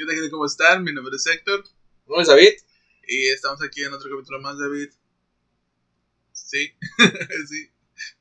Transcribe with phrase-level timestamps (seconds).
[0.00, 0.30] ¿Qué tal, gente?
[0.30, 0.82] ¿Cómo están?
[0.82, 1.62] Mi nombre es Héctor.
[2.06, 2.54] ¿Cómo es David?
[3.06, 4.88] Y estamos aquí en otro capítulo más, David.
[6.32, 6.72] Sí,
[7.50, 7.70] sí.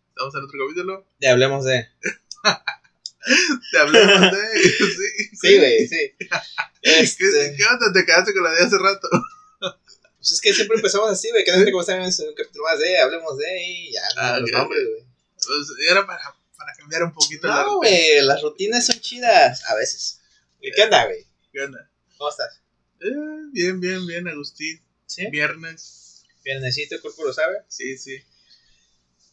[0.10, 1.08] Estamos en otro capítulo.
[1.22, 1.88] Ya hablemos de.
[3.72, 4.62] Te hablamos de.
[4.62, 6.16] Sí, Sí, güey, sí.
[6.82, 7.94] ¿Qué, Este, ¿Qué onda?
[7.94, 9.08] Te quedaste con la de hace rato.
[9.60, 11.46] pues es que siempre empezamos así, güey.
[11.46, 13.00] Que no sé cómo están en un capítulo más de.
[13.00, 13.64] Hablemos de.
[13.64, 15.06] Y ya, no, Ah, los nombres, güey.
[15.34, 18.20] Pues era para, para cambiar un poquito la No, güey.
[18.24, 19.64] Las rutinas son chidas.
[19.70, 20.20] A veces.
[20.60, 21.29] ¿Y qué onda, güey?
[21.60, 21.90] ¿Qué onda?
[22.18, 22.62] ¿Cómo estás?
[23.02, 23.12] Eh,
[23.52, 24.82] bien, bien, bien, Agustín.
[25.06, 25.30] ¿Sí?
[25.30, 26.24] Viernes.
[26.42, 27.58] Viernesito, el cuerpo lo sabe.
[27.68, 28.16] Sí, sí.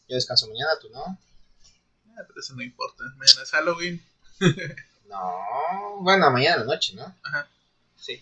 [0.09, 1.05] Yo descanso mañana, tú no.
[1.05, 3.05] Ah, pero eso no importa.
[3.15, 4.05] Mañana es Halloween.
[5.07, 6.01] No.
[6.01, 7.17] Bueno, mañana en la noche, ¿no?
[7.23, 7.47] Ajá.
[7.95, 8.21] Sí.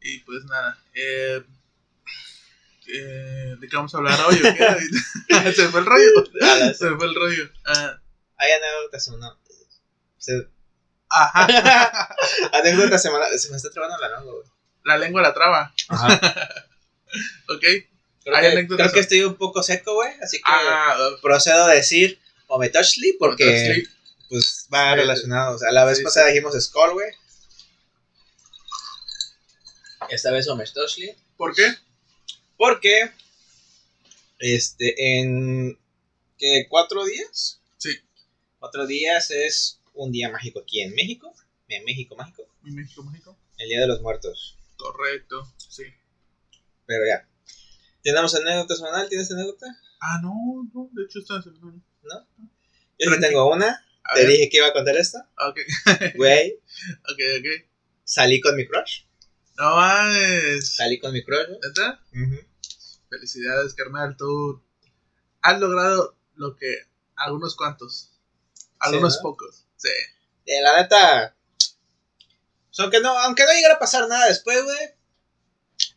[0.00, 0.82] Y pues nada.
[0.94, 1.44] Eh,
[2.86, 4.36] eh, ¿De qué vamos a hablar hoy?
[4.36, 5.52] o qué?
[5.52, 6.24] Se fue el rollo.
[6.40, 7.50] A Se fue el rollo.
[7.66, 8.00] Ah,
[8.38, 9.38] Hay anécdotas semanales.
[10.16, 10.48] Se...
[11.12, 12.16] ajá.
[12.98, 13.42] semanales.
[13.42, 14.46] Se me está trabando la lengua, güey.
[14.84, 15.74] La lengua la traba.
[15.88, 16.20] Ajá.
[17.48, 17.64] ¿Ok?
[18.24, 20.12] Creo, Hay que, creo que estoy un poco seco, güey.
[20.22, 23.84] Así que Ah, procedo a decir Ometoshli porque
[24.28, 25.56] pues va relacionado.
[25.56, 26.32] O sea, la vez sí, pasada sí.
[26.32, 27.10] dijimos Skull, güey.
[30.08, 31.14] Esta vez Ometoshli.
[31.36, 31.74] ¿Por qué?
[32.56, 33.12] Porque
[34.38, 35.78] este en
[36.38, 36.66] ¿qué?
[36.68, 37.60] cuatro días.
[37.78, 37.90] Sí.
[38.58, 41.34] Cuatro días es un día mágico aquí en México.
[41.68, 42.48] En México mágico.
[42.62, 43.38] Mi México, México.
[43.58, 44.58] El Día de los Muertos.
[44.76, 45.54] Correcto.
[45.56, 45.84] Sí.
[46.86, 47.28] Pero ya.
[48.02, 49.08] ¿Tenemos anécdota semanal?
[49.08, 49.66] ¿Tienes anécdota?
[50.00, 50.90] Ah, no, no.
[50.92, 51.34] De hecho, está.
[51.36, 52.28] ¿No?
[52.98, 53.84] Yo sí tengo una.
[54.04, 54.30] A Te ver.
[54.32, 55.30] dije que iba a contar esta.
[55.48, 55.58] Ok.
[56.16, 57.68] Güey, ok, ok.
[58.04, 59.04] salí con mi crush.
[59.56, 60.74] No mames.
[60.74, 61.48] Salí con mi crush.
[61.48, 62.02] ¿Neta?
[62.12, 62.40] Ujú.
[63.08, 64.16] Felicidades, carnal.
[64.16, 64.62] Tú
[65.42, 68.10] has logrado lo que algunos cuantos.
[68.80, 69.22] Algunos ¿no?
[69.22, 69.61] pocos.
[69.82, 69.88] Sí.
[70.46, 71.34] Eh, la neta.
[71.56, 74.90] pues, aunque no, aunque no llegara a pasar nada después, güey.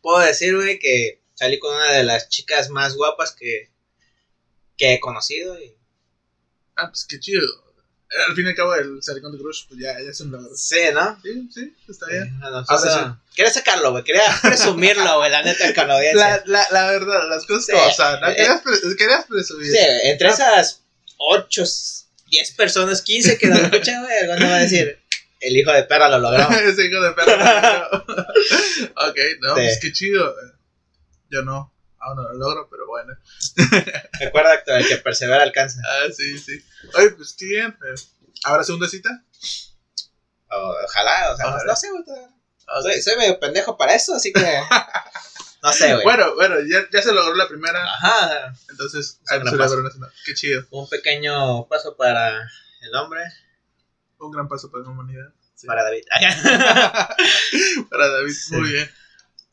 [0.02, 3.70] Puedo decir, güey, que salí con una de las chicas más guapas que,
[4.76, 5.58] que he conocido.
[5.60, 5.74] Y,
[6.78, 7.40] Ah, pues qué chido.
[7.42, 10.20] Eh, Al fin y al cabo, el salir con tu crush, pues ya, ya es
[10.20, 10.54] un logro.
[10.54, 11.18] sí, ¿no?
[11.22, 12.38] Sí, sí, está bien.
[12.70, 14.04] eso- Quería sacarlo, güey.
[14.04, 16.42] Quería presumirlo, güey, la neta, con la audiencia.
[16.44, 17.72] La, la, la verdad, las cosas Sí.
[17.72, 18.28] como son, ¿no?
[18.30, 19.70] Eh, Querías, pre- querías presumir.
[19.72, 20.82] Sí, entre esas
[21.16, 21.64] 8,
[22.28, 24.98] 10 personas, 15 que nos escuchan, güey, alguno va a decir,
[25.40, 26.48] el hijo de perra lo logró.
[26.58, 27.88] Ese hijo de perra.
[27.92, 27.98] no.
[29.08, 29.62] ok, no, Sí.
[29.62, 30.34] pues qué chido.
[31.30, 33.14] Yo no, aún no lo logro, pero bueno.
[34.20, 35.80] Recuerda, Héctor, el que persevera alcanza.
[35.88, 36.62] Ah, sí, sí.
[36.94, 37.68] Oye, pues qué bien.
[37.68, 38.00] eh,
[38.44, 39.10] ¿Habrá segunda cita?
[40.50, 41.72] O- ojalá, o sea, no, Ojalá.
[41.72, 43.02] no sé, güey.
[43.02, 44.40] soy medio pendejo para eso, así que.
[45.66, 46.04] No sé, güey.
[46.04, 48.54] Bueno, bueno, ya, ya se logró la primera, Ajá.
[48.70, 50.12] entonces se logró una segunda.
[50.24, 50.66] Qué chido.
[50.70, 52.48] Un pequeño paso para
[52.82, 53.20] el hombre,
[54.18, 55.32] Un gran paso para la humanidad.
[55.54, 55.66] Sí.
[55.66, 56.02] para David.
[57.90, 58.54] Para David, Sí.
[58.54, 58.90] muy bien.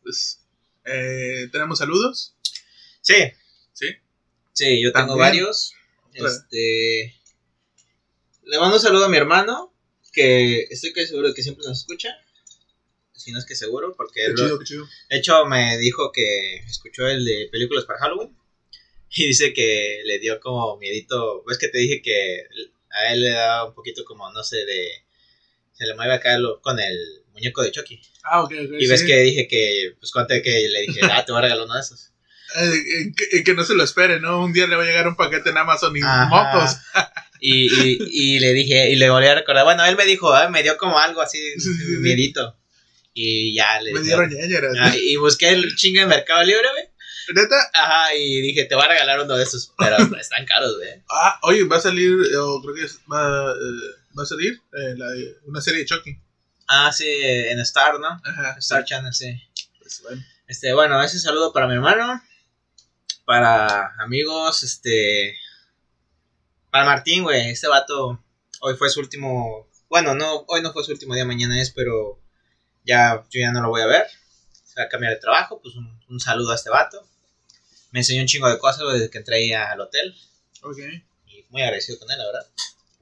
[0.03, 0.41] Pues,
[0.85, 2.35] eh, ¿tenemos saludos?
[3.01, 3.15] sí,
[3.73, 3.87] Sí.
[4.51, 5.73] sí, yo tengo varios.
[6.09, 6.27] Otra.
[6.27, 7.15] Este.
[8.43, 9.73] Le mando un saludo a mi hermano,
[10.11, 12.09] que estoy seguro de que siempre nos escucha.
[13.15, 14.87] Si no es que seguro, porque Qué lo- chido, qué chido.
[15.09, 18.35] De hecho, me dijo que escuchó el de películas para Halloween.
[19.15, 21.43] Y dice que le dio como miedito.
[21.45, 22.45] ¿Ves que te dije que
[22.89, 24.87] a él le da un poquito como, no sé, de.
[25.73, 28.01] Se le mueve acá lo- con el muñeco de Chucky.
[28.23, 28.71] Ah, ok, ok.
[28.79, 29.05] Y ves sí.
[29.05, 31.81] que dije que, pues conté que le dije, ah, te voy a regalar uno de
[31.81, 32.09] esos.
[32.55, 34.43] Eh, que, no se lo espere, ¿no?
[34.43, 36.25] Un día le va a llegar un paquete en Amazon y Ajá.
[36.27, 36.75] mocos.
[37.39, 37.97] Y, y,
[38.35, 39.63] y le dije, y le volví a recordar.
[39.63, 41.97] Bueno, él me dijo, ah, me dio como algo así, Sí, sí, sí.
[41.99, 42.55] miedito.
[43.13, 44.75] Y ya le Me dieron ñañeras.
[44.79, 46.83] Ah, y busqué el chingo en Mercado Libre, güey.
[47.35, 47.55] ¿Neta?
[47.73, 50.89] Ajá, y dije, te voy a regalar uno de esos, pero están caros, güey.
[51.09, 54.53] Ah, oye, va a salir, eh, o creo que es- va, eh, va a salir
[54.73, 56.17] eh, la de- una serie de Chucky.
[56.67, 58.07] Ah, sí, en Star, ¿no?
[58.23, 58.55] Ajá.
[58.59, 59.41] Star Channel, sí.
[59.79, 60.21] Pues, bueno.
[60.47, 62.21] Este, bueno, ese saludo para mi hermano,
[63.25, 65.37] para amigos, este,
[66.71, 68.21] para Martín, güey, este vato,
[68.61, 72.19] hoy fue su último, bueno, no, hoy no fue su último día, mañana es, pero
[72.85, 74.05] ya, yo ya no lo voy a ver,
[74.63, 77.07] se va a cambiar de trabajo, pues un, un saludo a este vato.
[77.91, 80.15] Me enseñó un chingo de cosas desde que entré ahí al hotel,
[80.63, 80.77] Ok,
[81.27, 82.47] y muy agradecido con él, la verdad.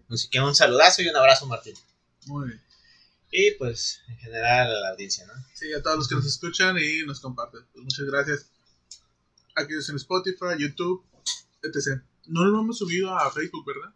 [0.10, 1.76] Así que un saludazo y un abrazo, Martín.
[2.26, 2.62] muy bien.
[3.32, 5.34] Y pues, en general, a la audiencia, ¿no?
[5.54, 7.62] Sí, a todos los que nos escuchan y nos comparten.
[7.72, 8.48] Pues muchas gracias.
[9.56, 11.06] Aquí es en Spotify, YouTube,
[11.64, 12.02] etc.
[12.26, 13.94] No lo hemos subido a Facebook, ¿verdad?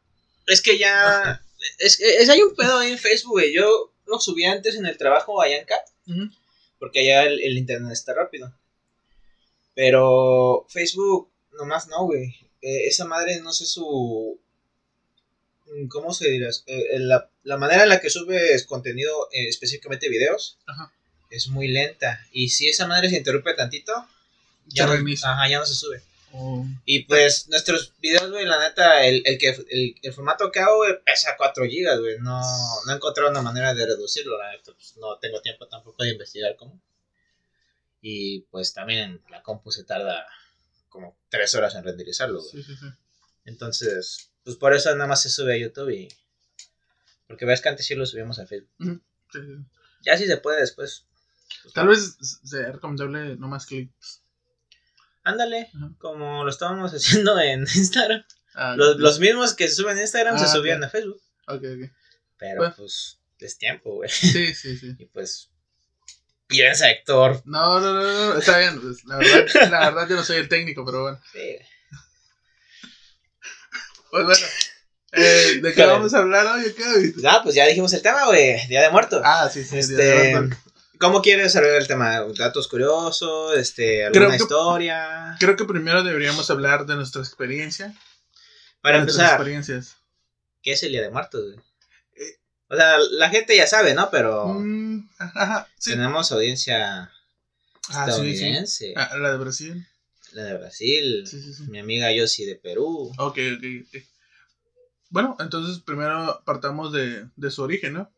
[0.47, 1.41] Es que ya.
[1.79, 3.51] Es, es, hay un pedo ahí en Facebook, güey.
[3.55, 5.85] Yo lo subí antes en el trabajo en CAT.
[6.79, 8.53] Porque allá el, el internet está rápido.
[9.73, 12.35] Pero Facebook, nomás no, güey.
[12.61, 14.39] Eh, esa madre, no sé su.
[15.89, 16.49] ¿cómo se dirá?
[16.67, 20.91] Eh, la, la manera en la que subes contenido, eh, específicamente videos, Ajá.
[21.29, 22.25] es muy lenta.
[22.31, 23.91] Y si esa madre se interrumpe tantito,
[24.67, 25.31] ya no, reinicia.
[25.31, 26.01] ajá, ya no se sube.
[26.85, 30.77] Y pues nuestros videos, güey, la neta, el, el, que, el, el formato que hago
[30.77, 32.17] güey, pesa 4 gigas, güey.
[32.19, 32.39] No,
[32.85, 34.73] no he encontrado una manera de reducirlo, la neta.
[34.73, 36.81] Pues, no tengo tiempo tampoco de investigar cómo.
[38.01, 40.25] Y pues también la compu se tarda
[40.89, 42.51] como 3 horas en renderizarlo, güey.
[42.51, 42.85] Sí, sí, sí.
[43.45, 46.07] Entonces, pues por eso nada más se sube a YouTube y...
[47.27, 49.01] Porque ves que antes sí lo subíamos a Facebook.
[50.03, 51.05] Ya si se puede después.
[51.63, 54.21] pues, Tal vez sea recomendable no más clips.
[55.25, 58.23] Ándale, como lo estábamos haciendo en Instagram.
[58.53, 61.21] Ah, Los, los mismos que se suben a Instagram se Ah, subían a Facebook.
[61.47, 61.91] Ok, ok.
[62.37, 62.73] Pero Bueno.
[62.77, 64.09] pues es tiempo, güey.
[64.09, 64.95] Sí, sí, sí.
[64.99, 65.49] Y pues
[66.47, 67.41] piensa, Héctor.
[67.45, 68.79] No, no, no, no, está bien.
[68.79, 71.19] pues, la, verdad, la verdad yo no soy el técnico, pero bueno.
[71.33, 71.57] Sí.
[74.11, 74.45] Pues bueno.
[75.11, 76.73] Eh, ¿De qué vamos a hablar hoy?
[76.73, 77.13] ¿Qué?
[77.27, 78.67] Ah, pues ya dijimos el tema, güey.
[78.67, 79.21] Día de muertos.
[79.23, 79.77] Ah, sí, sí.
[79.77, 80.59] este, Día de Muertos.
[80.99, 82.21] ¿Cómo quieres desarrollar el tema?
[82.37, 83.57] ¿Datos curiosos?
[83.57, 85.35] Este, ¿Alguna Creo que- historia?
[85.39, 87.93] Creo que primero deberíamos hablar de nuestra experiencia.
[88.81, 89.97] Para de empezar, experiencias.
[90.61, 91.43] ¿qué es el Día de Muertos?
[92.15, 92.37] Eh.
[92.69, 94.09] O sea, la gente ya sabe, ¿no?
[94.11, 95.91] Pero Mm, ajá, sí.
[95.91, 97.09] tenemos audiencia Ah,
[97.87, 97.99] sí, sí.
[97.99, 98.93] estadounidense.
[98.95, 99.87] Ah, la de Brasil.
[100.33, 101.27] La de Brasil.
[101.27, 101.63] Sí, sí, sí.
[101.63, 103.11] Mi amiga Yossi de Perú.
[103.17, 104.03] Ok, ok, ok.
[105.09, 108.11] Bueno, entonces primero partamos de, de su origen, ¿no?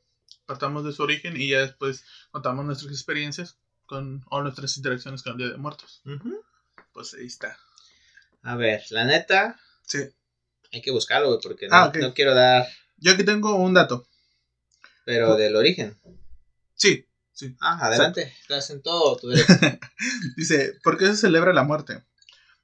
[0.48, 5.34] Partamos de su origen y ya después contamos nuestras experiencias con, o nuestras interacciones con
[5.34, 6.02] el Día de Muertos.
[6.94, 7.58] Pues ahí está.
[8.42, 10.00] A ver, la neta, Sí.
[10.72, 12.66] hay que buscarlo, güey, porque no, Ah, no quiero dar,
[12.98, 14.08] Yo aquí tengo un dato.
[15.06, 15.98] pero del origen.
[16.76, 17.56] Sí, sí.
[17.62, 19.48] Ah, adelante, estás en todo tu derecho.
[20.38, 22.04] Dice, ¿por qué se celebra la muerte?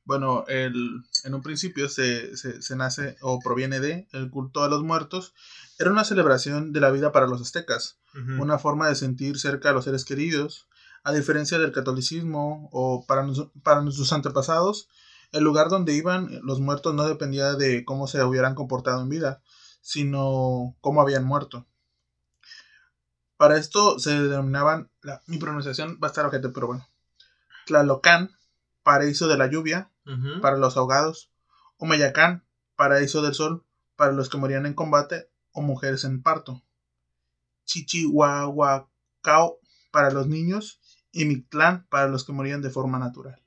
[0.05, 0.75] Bueno, el,
[1.23, 5.33] en un principio se, se, se nace o proviene de el culto a los muertos.
[5.83, 7.97] Era una celebración de la vida para los aztecas,
[8.41, 10.69] una forma de sentir cerca a los seres queridos.
[11.03, 14.87] A diferencia del catolicismo o para, nos- para nuestros antepasados,
[15.33, 19.41] el lugar donde iban los muertos no dependía de cómo se hubieran comportado en vida,
[19.81, 21.67] sino cómo habían muerto.
[23.35, 26.87] Para esto se denominaban, la- mi pronunciación va a estar ojete, pero bueno.
[27.65, 28.31] Tlalocan,
[28.83, 29.89] paraíso de la lluvia,
[30.41, 31.29] para los ahogados.
[31.77, 32.45] Humayacán,
[32.77, 33.65] paraíso del sol,
[33.97, 36.63] para los que morían en combate o mujeres en parto.
[37.65, 39.59] Chichihuahuacao,
[39.91, 40.81] para los niños.
[41.11, 43.41] Y Mictlán, para los que morían de forma natural.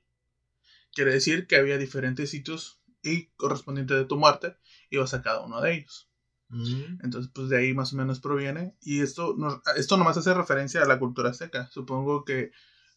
[0.93, 4.57] Quiere decir que había diferentes sitios y correspondiente de tu muerte,
[4.89, 6.09] ibas a cada uno de ellos.
[6.49, 6.99] Mm.
[7.03, 8.75] Entonces, pues de ahí más o menos proviene.
[8.81, 11.69] Y esto, no, esto nomás hace referencia a la cultura azteca.
[11.71, 12.51] Supongo que,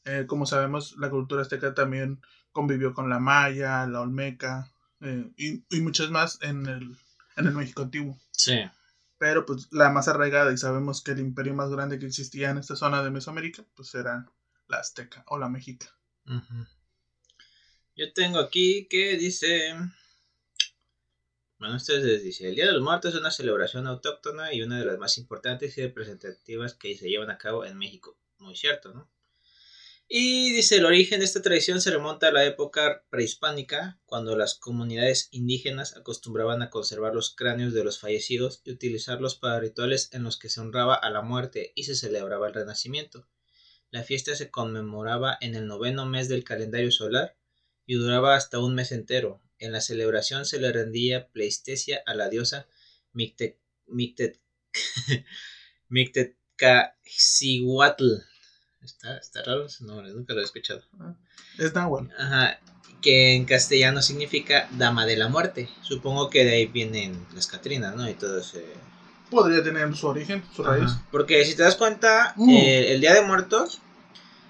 [0.05, 2.21] eh, como sabemos, la cultura azteca también
[2.53, 6.97] convivió con la maya, la olmeca eh, y, y muchas más en el,
[7.37, 8.19] en el México antiguo.
[8.31, 8.61] Sí.
[9.21, 12.57] Pero pues la más arraigada y sabemos que el imperio más grande que existía en
[12.57, 14.25] esta zona de Mesoamérica, pues era
[14.67, 15.95] la azteca o la mexica.
[17.95, 19.75] Yo tengo aquí que dice.
[21.59, 24.79] Bueno, esto es- dice: El Día de los Muertos es una celebración autóctona y una
[24.79, 28.17] de las más importantes y representativas que se llevan a cabo en México.
[28.39, 29.07] Muy cierto, ¿no?
[30.13, 34.55] Y dice: El origen de esta tradición se remonta a la época prehispánica, cuando las
[34.57, 40.25] comunidades indígenas acostumbraban a conservar los cráneos de los fallecidos y utilizarlos para rituales en
[40.25, 43.27] los que se honraba a la muerte y se celebraba el renacimiento.
[43.91, 47.37] La fiesta se conmemoraba en el noveno mes del calendario solar
[47.87, 49.41] y duraba hasta un mes entero.
[49.59, 52.67] En la celebración se le rendía pleistesía a la diosa
[53.15, 54.41] Micte- Mictet-
[55.89, 58.30] Mictetcacihuatl.
[58.85, 60.83] Está, está raro ese nombre, nunca lo he escuchado.
[61.59, 62.09] Es Nahuatl.
[62.19, 62.59] Ajá,
[63.03, 65.69] que en castellano significa dama de la muerte.
[65.83, 68.09] Supongo que de ahí vienen las Catrinas, ¿no?
[68.09, 68.65] Y todo ese...
[69.31, 70.91] Podría tener su origen, su raíz.
[71.13, 72.51] Porque si te das cuenta, Mm.
[72.51, 73.79] eh, el Día de Muertos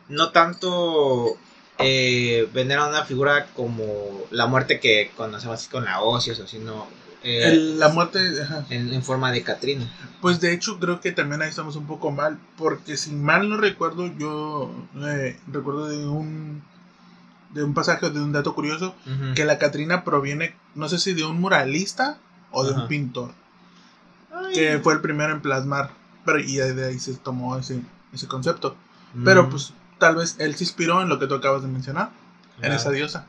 [0.08, 1.36] no tanto
[1.78, 6.88] eh, vender a una figura como la muerte que conocemos así con la óseos, sino
[7.22, 8.64] eh, El- la muerte, ajá.
[8.70, 9.86] en, en forma de Catrina.
[10.20, 13.56] Pues de hecho creo que también ahí estamos un poco mal, porque si mal no
[13.56, 14.70] recuerdo, yo
[15.02, 16.62] eh, recuerdo de un
[17.52, 18.94] de un pasaje de un dato curioso
[19.34, 22.16] que la Catrina proviene, no sé si de un muralista
[22.52, 23.32] o de un pintor,
[24.32, 24.54] Ay.
[24.54, 25.90] que fue el primero en plasmar,
[26.24, 28.76] pero y de ahí se tomó ese, ese concepto.
[29.14, 32.10] Mm, Pero pues tal vez él se inspiró en lo que tú acabas de mencionar,
[32.62, 33.26] en esa diosa.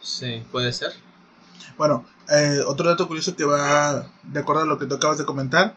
[0.00, 0.92] Sí, puede ser.
[1.76, 5.24] Bueno, eh, otro dato curioso que va de acuerdo a lo que tú acabas de
[5.24, 5.74] comentar,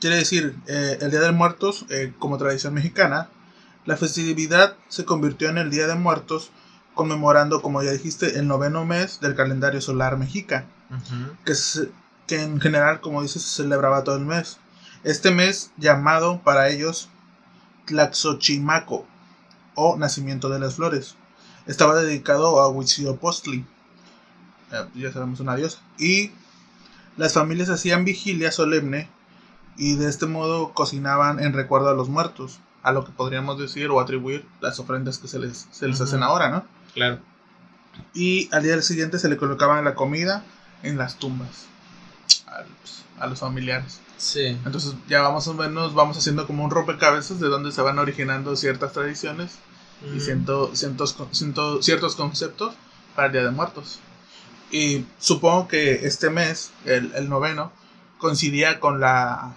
[0.00, 3.30] quiere decir, eh, el Día de Muertos, eh, como tradición mexicana,
[3.84, 6.50] la festividad se convirtió en el Día de Muertos
[6.94, 10.64] conmemorando, como ya dijiste, el noveno mes del calendario solar mexica,
[11.44, 11.90] que se,
[12.26, 14.58] que en general, como dices, se celebraba todo el mes.
[15.04, 17.08] Este mes llamado para ellos
[17.84, 19.06] Tlaxochimaco
[19.74, 21.14] o Nacimiento de las Flores.
[21.66, 23.66] Estaba dedicado a Huitzilopochtli,
[24.94, 26.30] ya sabemos una diosa, y
[27.16, 29.08] las familias hacían vigilia solemne
[29.76, 33.90] y de este modo cocinaban en recuerdo a los muertos, a lo que podríamos decir
[33.90, 36.64] o atribuir las ofrendas que se les, se les hacen ahora, ¿no?
[36.94, 37.18] Claro.
[38.14, 40.44] Y al día siguiente se le colocaban la comida
[40.82, 41.66] en las tumbas
[42.46, 44.00] a los, a los familiares.
[44.18, 44.56] Sí.
[44.64, 48.56] Entonces ya vamos o menos, vamos haciendo como un rompecabezas de donde se van originando
[48.56, 49.52] ciertas tradiciones
[50.14, 52.74] y ciento- cientos ciento- ciertos conceptos
[53.14, 53.98] para el Día de Muertos.
[54.70, 57.72] Y supongo que este mes, el, el noveno,
[58.18, 59.54] coincidía con la,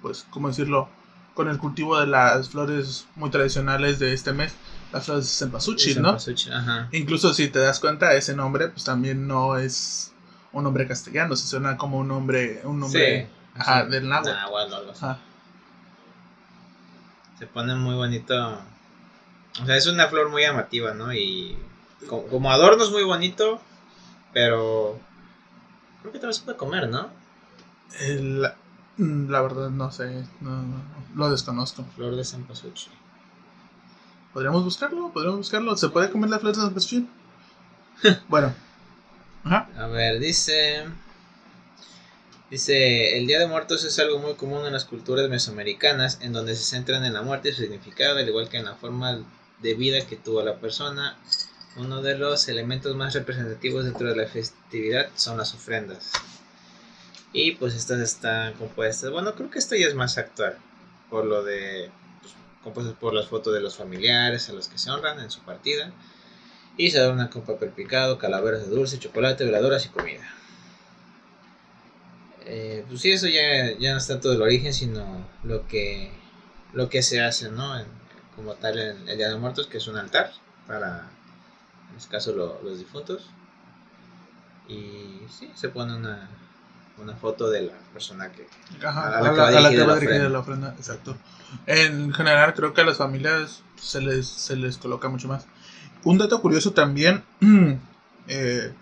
[0.00, 0.88] pues, ¿cómo decirlo?
[1.34, 4.54] Con el cultivo de las flores muy tradicionales de este mes,
[4.92, 6.10] las flores de cempasúchil, ¿no?
[6.54, 6.88] Ajá.
[6.92, 10.12] Incluso si te das cuenta, ese nombre, pues también no es
[10.52, 13.60] un nombre castellano, se suena como un nombre, un nombre Sí.
[13.60, 13.90] ajá, Sí.
[13.90, 14.28] del náhuatl.
[14.30, 15.04] Náhuatl o algo así.
[15.04, 15.18] Ajá.
[17.38, 18.58] Se pone muy bonito.
[19.60, 21.12] O sea, es una flor muy llamativa, ¿no?
[21.12, 21.56] Y
[22.08, 23.60] como, como adorno es muy bonito,
[24.32, 24.98] pero
[26.00, 27.10] creo que también se puede comer, ¿no?
[28.00, 28.48] El-
[28.96, 30.82] mm, la verdad no sé, no, no, no,
[31.14, 31.84] lo desconozco.
[31.96, 32.92] Flor de cempasúchil.
[34.32, 35.10] ¿Podríamos buscarlo?
[35.12, 35.76] ¿Podríamos buscarlo?
[35.76, 37.06] ¿Se puede comer la flor de cempasúchil?
[38.28, 38.52] bueno.
[39.44, 39.66] Ajá.
[39.76, 40.84] A ver, dice.
[42.50, 46.54] Dice: El Día de Muertos es algo muy común en las culturas mesoamericanas, en donde
[46.54, 49.18] se centran en la muerte y su significado, al igual que en la forma
[49.60, 51.16] de vida que tuvo la persona.
[51.76, 56.12] Uno de los elementos más representativos dentro de la festividad son las ofrendas.
[57.32, 59.10] Y pues estas están compuestas.
[59.10, 60.58] Bueno, creo que esto ya es más actual.
[61.08, 61.90] Por lo de.
[62.20, 65.40] Pues, compuestas por las fotos de los familiares a los que se honran en su
[65.40, 65.92] partida.
[66.76, 70.26] Y se adornan con papel picado, calaveras de dulce, chocolate, veladoras y comida.
[72.44, 76.10] Eh, pues sí, eso ya, ya no es tanto del origen, sino lo que,
[76.72, 77.78] lo que se hace, ¿no?
[77.78, 77.86] En-
[78.34, 80.32] como tal en el Día de Muertos, que es un altar
[80.66, 81.08] para,
[81.92, 83.30] en este caso, lo- los difuntos.
[84.68, 86.28] Y sí, se pone una,
[86.98, 88.48] una foto de la persona que...
[88.86, 90.28] Ajá, A a la la, que va a la va la dirigida ofrenda.
[90.28, 91.16] la ofrenda, exacto.
[91.66, 95.46] En general creo que a las familias se les, se les coloca mucho más.
[96.04, 97.24] Un dato curioso también,
[98.28, 98.72] eh,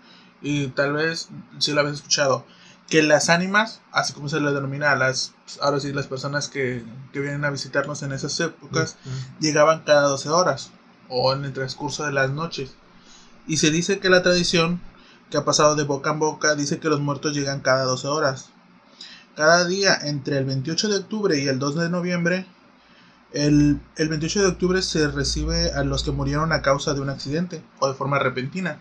[0.41, 2.45] y tal vez si lo habéis escuchado,
[2.89, 6.83] que las ánimas, así como se le denomina a las, ahora sí, las personas que,
[7.13, 8.97] que vienen a visitarnos en esas épocas,
[9.39, 10.71] llegaban cada 12 horas
[11.09, 12.75] o en el transcurso de las noches.
[13.47, 14.81] Y se dice que la tradición
[15.29, 18.49] que ha pasado de boca en boca dice que los muertos llegan cada 12 horas.
[19.35, 22.45] Cada día entre el 28 de octubre y el 2 de noviembre,
[23.31, 27.09] el, el 28 de octubre se recibe a los que murieron a causa de un
[27.09, 28.79] accidente o de forma repentina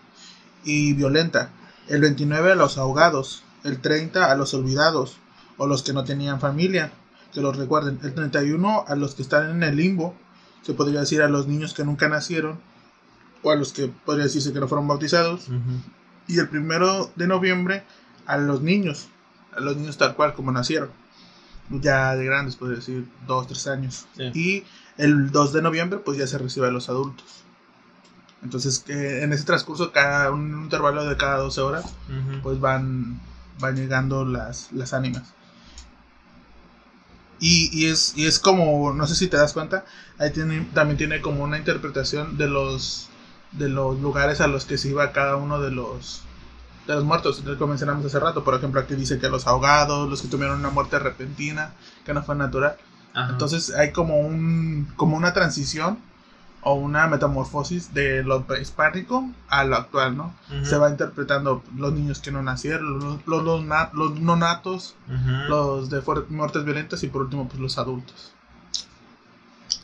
[0.65, 1.51] y violenta.
[1.89, 3.45] El 29 a los ahogados.
[3.63, 5.19] El 30 a los olvidados
[5.57, 6.91] o los que no tenían familia,
[7.33, 7.99] que los recuerden.
[8.03, 10.15] El 31 a los que están en el limbo,
[10.63, 12.59] se podría decir a los niños que nunca nacieron
[13.43, 15.49] o a los que podría decirse que no fueron bautizados.
[16.27, 17.85] Y el primero de noviembre
[18.27, 19.09] a los niños,
[19.57, 20.91] a los niños tal cual como nacieron,
[21.71, 24.07] ya de grandes, podría decir, dos, tres años.
[24.17, 24.31] Sí.
[24.35, 24.65] Y
[24.97, 27.27] el 2 de noviembre pues ya se recibe a los adultos.
[28.43, 31.85] Entonces que en ese transcurso, cada un intervalo de cada 12 horas,
[32.43, 33.21] pues van,
[33.59, 35.35] van llegando las, las ánimas.
[37.39, 39.85] Y, y es, y es como, no sé si te das cuenta,
[40.19, 43.10] ahí tiene, también tiene como una interpretación de los,
[43.53, 46.23] de los lugares a los que se iba cada uno de los,
[46.87, 48.45] de los muertos, que mencionamos hace rato.
[48.45, 51.73] Por ejemplo, aquí dice que los ahogados, los que tuvieron una muerte repentina,
[52.05, 52.77] que no fue natural.
[53.15, 53.33] Ajá.
[53.33, 55.99] Entonces hay como, un, como una transición
[56.63, 60.35] o una metamorfosis de lo prehispánico a lo actual, ¿no?
[60.65, 64.95] Se va interpretando los niños que no nacieron, los, los, los, na- los no natos,
[65.49, 68.33] los de muertes violentas y por último pues los adultos.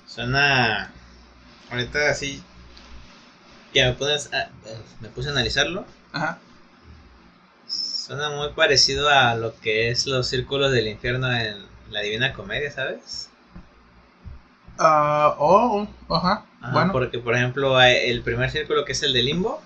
[0.06, 0.90] Suena.
[1.70, 2.42] Ahorita así.
[3.76, 4.33] Que me pones.
[4.33, 4.49] a-
[5.00, 5.85] me puse a analizarlo.
[6.11, 6.38] Ajá.
[7.68, 11.59] Suena muy parecido a lo que es los círculos del infierno en
[11.90, 13.28] la Divina Comedia, ¿sabes?
[14.78, 16.47] Ah, oh, oh, ajá.
[16.62, 19.61] Ajá, bueno, Porque, por ejemplo, el primer círculo que es el de limbo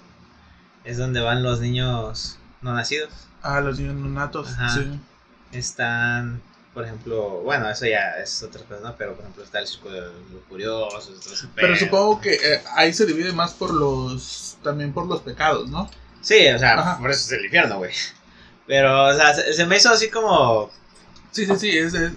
[0.82, 3.10] es donde van los niños no nacidos.
[3.42, 4.70] a los niños no natos, Ajá.
[4.70, 5.00] sí.
[5.52, 6.42] Están,
[6.74, 8.96] por ejemplo, bueno, eso ya es otra cosa, ¿no?
[8.96, 10.00] Pero, por ejemplo, está el círculo de
[10.32, 11.20] los curiosos.
[11.20, 15.20] todo ese Pero supongo que eh, ahí se divide más por los, también por los
[15.22, 15.90] pecados, ¿no?
[16.22, 16.98] Sí, o sea, Ajá.
[17.00, 17.92] por eso es el infierno, güey.
[18.66, 20.70] Pero, o sea, se, se me hizo así como.
[21.32, 22.12] Sí, sí, sí, es, es-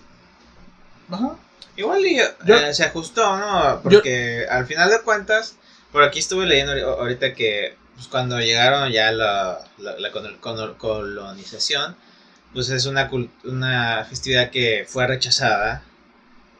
[1.10, 1.36] Ajá.
[1.76, 3.80] Igual y, Yo- eh, se ajustó, ¿no?
[3.82, 5.56] Porque al final de cuentas,
[5.92, 10.40] por aquí estuve leyendo ahori- ahorita que pues, cuando llegaron ya la, la, la colo-
[10.40, 11.96] colo- colonización,
[12.54, 13.10] pues es una,
[13.44, 15.84] una festividad que fue rechazada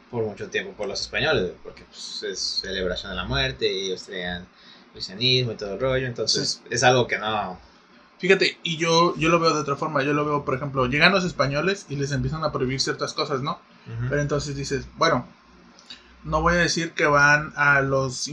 [0.10, 4.04] por mucho tiempo por los españoles, porque pues, es celebración de la muerte y ellos
[4.04, 4.48] traían
[4.92, 7.60] cristianismo y todo el rollo, entonces es algo que no...
[8.20, 11.12] Fíjate, y yo, yo lo veo de otra forma, yo lo veo, por ejemplo, llegan
[11.12, 13.60] los españoles y les empiezan a prohibir ciertas cosas, ¿no?
[14.08, 15.28] Pero entonces dices, bueno,
[16.24, 18.30] no voy a decir que van a los,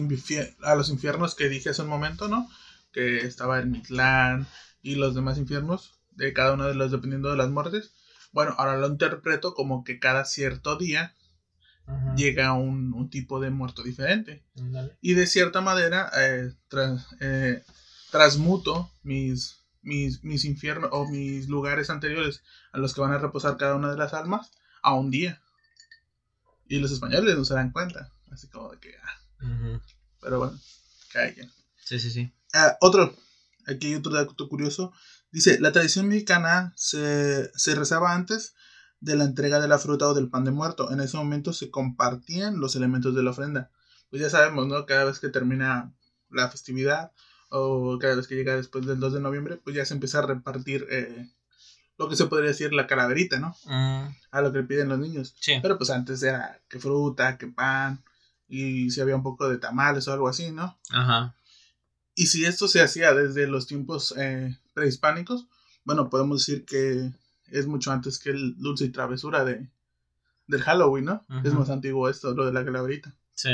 [0.63, 2.49] a los infiernos que dije hace un momento, ¿no?
[2.93, 4.47] Que estaba el Mitlán
[4.83, 7.93] y los demás infiernos, de cada uno de los dependiendo de las muertes.
[8.33, 11.15] Bueno, ahora lo interpreto como que cada cierto día
[12.17, 14.45] llega un, un, tipo de muerto diferente.
[15.01, 16.53] Y de cierta manera eh,
[17.21, 17.65] eh,
[18.11, 23.57] transmuto mis, mis, mis infiernos o mis lugares anteriores a los que van a reposar
[23.57, 24.53] cada una de las almas
[24.83, 25.43] a un día.
[26.69, 28.13] Y los españoles no se dan cuenta.
[28.31, 28.95] Así como de que...
[29.03, 29.81] Ah.
[30.21, 30.59] Pero bueno,
[31.13, 31.51] caigan.
[31.83, 32.33] Sí, sí, sí.
[32.53, 33.17] Ah, otro,
[33.67, 34.93] aquí hay otro dato curioso.
[35.33, 38.55] Dice, la tradición mexicana se, se rezaba antes
[39.01, 40.93] de la entrega de la fruta o del pan de muerto.
[40.93, 43.71] En ese momento se compartían los elementos de la ofrenda.
[44.11, 44.87] Pues ya sabemos, ¿no?
[44.87, 45.93] Cada vez que termina
[46.31, 47.13] la festividad
[47.49, 50.27] o cada vez que llega después del 2 de noviembre, pues ya se empieza a
[50.27, 51.29] repartir eh,
[51.99, 53.55] lo que se podría decir la calaverita, ¿no?
[53.67, 54.15] Mm.
[54.31, 55.35] A lo que piden los niños.
[55.39, 55.55] Sí.
[55.61, 58.03] Pero pues antes era que fruta, que pan,
[58.49, 60.79] y si había un poco de tamales o algo así, ¿no?
[60.91, 61.35] Ajá.
[62.21, 65.47] Y si esto se hacía desde los tiempos eh, prehispánicos,
[65.85, 67.13] bueno, podemos decir que
[67.47, 69.67] es mucho antes que el dulce y travesura de,
[70.47, 71.25] del Halloween, ¿no?
[71.43, 73.17] Es más antiguo esto, lo de la calaverita.
[73.33, 73.49] Sí.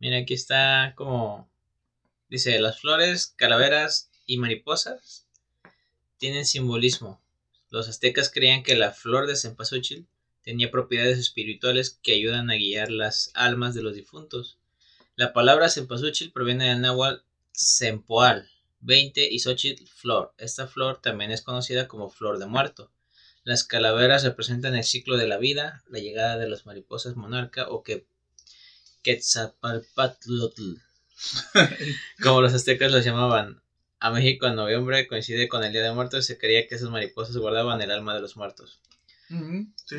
[0.00, 1.50] Mira, aquí está como.
[2.30, 5.26] Dice: las flores, calaveras y mariposas
[6.16, 7.20] tienen simbolismo.
[7.68, 10.06] Los aztecas creían que la flor de cempasúchil
[10.40, 14.56] tenía propiedades espirituales que ayudan a guiar las almas de los difuntos.
[15.14, 18.48] La palabra cempasúchil proviene del náhuatl sempoal,
[18.80, 20.32] 20 y Xochitl flor.
[20.38, 22.90] Esta flor también es conocida como flor de muerto.
[23.44, 27.82] Las calaveras representan el ciclo de la vida, la llegada de las mariposas monarca o
[27.82, 28.06] que
[32.22, 33.60] como los aztecas los llamaban.
[34.00, 36.90] A México en noviembre coincide con el Día de Muertos y se creía que esas
[36.90, 38.80] mariposas guardaban el alma de los muertos.
[39.86, 39.96] sí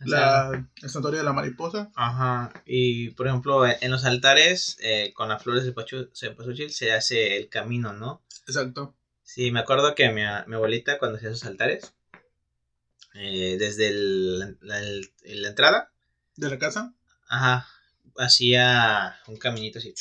[0.00, 1.90] la historia de la mariposa.
[1.94, 2.52] Ajá.
[2.66, 5.74] Y por ejemplo, en los altares, eh, con las flores de
[6.12, 8.22] cempasúchil se hace el camino, ¿no?
[8.46, 8.94] Exacto.
[9.22, 11.94] Sí, me acuerdo que mi, mi abuelita, cuando hacía esos altares,
[13.14, 15.90] eh, desde el, la, entrada.
[16.36, 16.94] ¿De la casa?
[17.28, 17.66] Ajá.
[18.18, 19.94] Hacía un caminito así.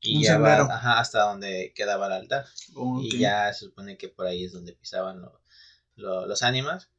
[0.00, 2.46] Y ya va, ajá, hasta donde quedaba el altar.
[3.02, 5.22] Y ya se supone que por ahí es donde pisaban
[5.96, 6.90] los ánimas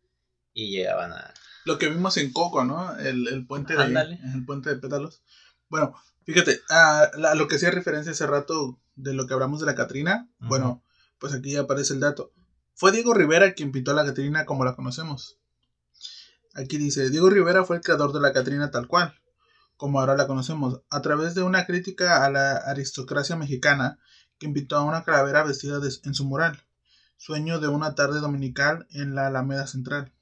[0.53, 1.33] y llegaban a,
[1.65, 2.95] lo que vimos en Coco, ¿no?
[2.97, 5.21] El, puente de el puente de pétalos.
[5.69, 5.93] Bueno,
[6.25, 10.29] fíjate, a, lo que hacía referencia hace rato de lo que hablamos de la Catrina,
[10.39, 10.83] bueno,
[11.19, 12.33] pues aquí ya aparece el dato.
[12.75, 15.39] Fue Diego Rivera quien pintó a la Catrina como la conocemos.
[16.55, 19.15] Aquí dice, Diego Rivera fue el creador de la Catrina tal cual,
[19.77, 23.99] como ahora la conocemos, a través de una crítica a la aristocracia mexicana
[24.37, 26.61] que pintó a una calavera vestida en su mural,
[27.17, 30.13] sueño de una tarde dominical en la Alameda Central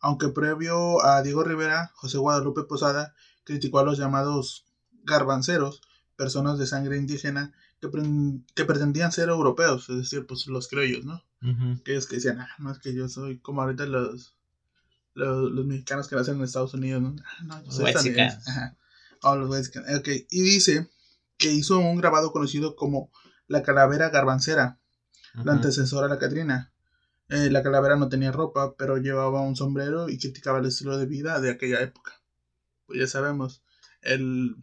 [0.00, 4.66] aunque previo a Diego Rivera, José Guadalupe Posada criticó a los llamados
[5.04, 5.80] garbanceros,
[6.16, 7.88] personas de sangre indígena que,
[8.54, 11.22] que pretendían ser europeos, es decir, pues los criollos, ¿no?
[11.84, 14.34] Que ellos que decían, ah, no es que yo soy como ahorita los,
[15.14, 17.16] los, mexicanos que nacen en Estados Unidos, ¿no?
[17.24, 18.76] Ah, no yo soy Ajá.
[19.22, 20.88] Oh, los Ok, y dice
[21.36, 23.10] que hizo un grabado conocido como
[23.46, 24.80] La Calavera Garbancera,
[25.44, 26.72] la antecesora de la Catrina,
[27.28, 31.06] eh, la calavera no tenía ropa, pero llevaba un sombrero y criticaba el estilo de
[31.06, 32.22] vida de aquella época.
[32.86, 33.62] Pues ya sabemos,
[34.00, 34.56] el,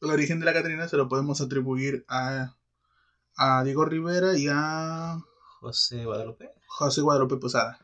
[0.00, 2.54] origen de la Catrina se lo podemos atribuir a,
[3.36, 5.18] a Diego Rivera y a...
[5.60, 6.50] José Guadalupe.
[6.66, 7.80] José Guadalupe Posada.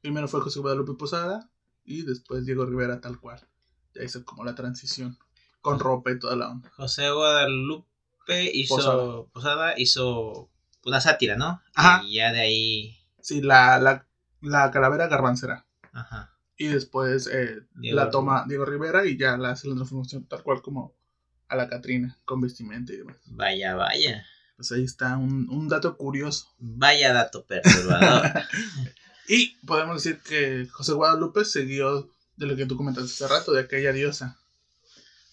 [0.00, 1.50] Primero fue José Guadalupe Posada
[1.84, 3.46] y después Diego Rivera tal cual.
[3.94, 5.18] Ya hizo como la transición,
[5.60, 6.72] con ropa y toda la onda.
[6.76, 9.28] José Guadalupe hizo...
[9.34, 10.48] Posada, hizo
[10.86, 11.60] una sátira, ¿no?
[11.74, 12.02] Ajá.
[12.04, 14.06] Y ya de ahí Sí, la, la,
[14.42, 15.66] la calavera garbancera.
[15.94, 16.36] Ajá.
[16.58, 20.60] Y después eh, la toma Diego Rivera y ya la hace la transformación tal cual
[20.60, 20.94] como
[21.48, 23.16] a la Catrina, con vestimenta y demás.
[23.24, 24.26] Vaya, vaya.
[24.56, 26.54] Pues ahí está un, un dato curioso.
[26.58, 28.30] Vaya dato perturbador.
[29.28, 33.62] y podemos decir que José Guadalupe siguió de lo que tú comentaste hace rato, de
[33.62, 34.38] aquella diosa.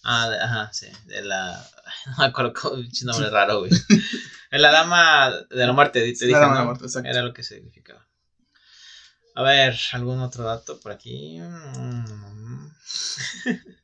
[0.04, 1.64] Ah, ajá, sí, de la...
[2.08, 3.72] No me acuerdo un nombre raro, güey.
[4.52, 6.74] La dama de la muerte, te dije, ¿no?
[7.06, 8.08] Era lo que significaba.
[9.36, 11.40] A ver, ¿algún otro dato por aquí?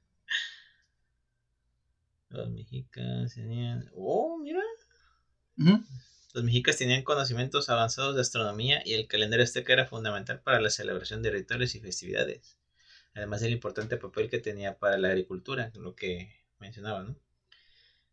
[2.29, 3.89] Los mexicas tenían...
[3.95, 4.59] Oh, mira.
[6.33, 10.69] Los mexicas tenían conocimientos avanzados de astronomía y el calendario azteca era fundamental para la
[10.69, 12.57] celebración de rituales y festividades.
[13.17, 17.15] Además del importante papel que tenía para la agricultura, lo que mencionaba, ¿no?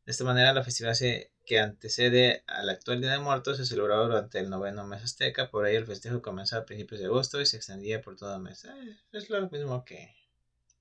[0.07, 0.97] De esta manera, la festividad
[1.45, 5.67] que antecede al actual Día de Muertos se celebraba durante el noveno mes azteca, por
[5.67, 8.65] ahí el festejo comenzaba a principios de agosto y se extendía por todo el mes.
[8.65, 10.15] Eh, es lo mismo que...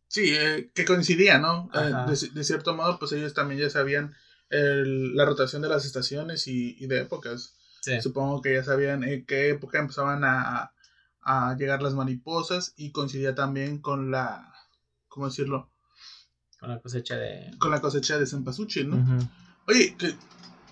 [0.07, 1.69] Sí, eh, que coincidía, ¿no?
[1.73, 4.15] Eh, de, cierto modo, pues ellos también ya sabían
[4.49, 7.57] la rotación de las estaciones y, de épocas.
[8.01, 10.73] Supongo que ya sabían en qué época empezaban a,
[11.25, 14.53] a llegar las mariposas y coincidía también con la,
[15.07, 15.69] ¿cómo decirlo?
[16.59, 17.51] Con la cosecha de...
[17.59, 19.29] Con la cosecha de Cempasúchil, ¿no?
[19.67, 20.15] Oye, que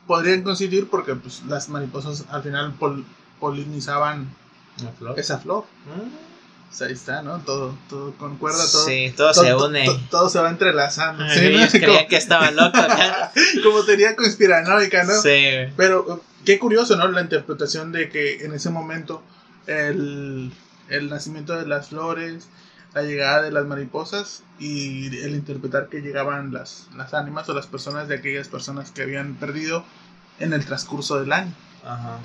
[0.08, 2.74] podrían coincidir porque pues las mariposas al final
[3.40, 4.30] polinizaban
[5.16, 5.66] esa flor.
[5.86, 6.84] Mm.
[6.84, 7.40] ahí está, ¿no?
[7.40, 8.86] Todo, todo concuerda, todo.
[8.86, 9.86] Sí, todo, se une.
[10.10, 11.24] todo se va entrelazando.
[11.30, 11.80] ¿sí?
[11.80, 12.78] creía que estaba loco.
[13.64, 15.14] como teoría conspiranoica, ¿no?
[15.22, 15.72] Sí.
[15.78, 17.08] Pero qué curioso, ¿no?
[17.08, 19.24] La interpretación de que en ese momento
[19.67, 20.52] el,
[20.89, 22.47] el nacimiento de las flores,
[22.93, 27.67] la llegada de las mariposas y el interpretar que llegaban las, las ánimas o las
[27.67, 29.84] personas de aquellas personas que habían perdido
[30.39, 31.54] en el transcurso del año.
[31.86, 32.19] Ajá.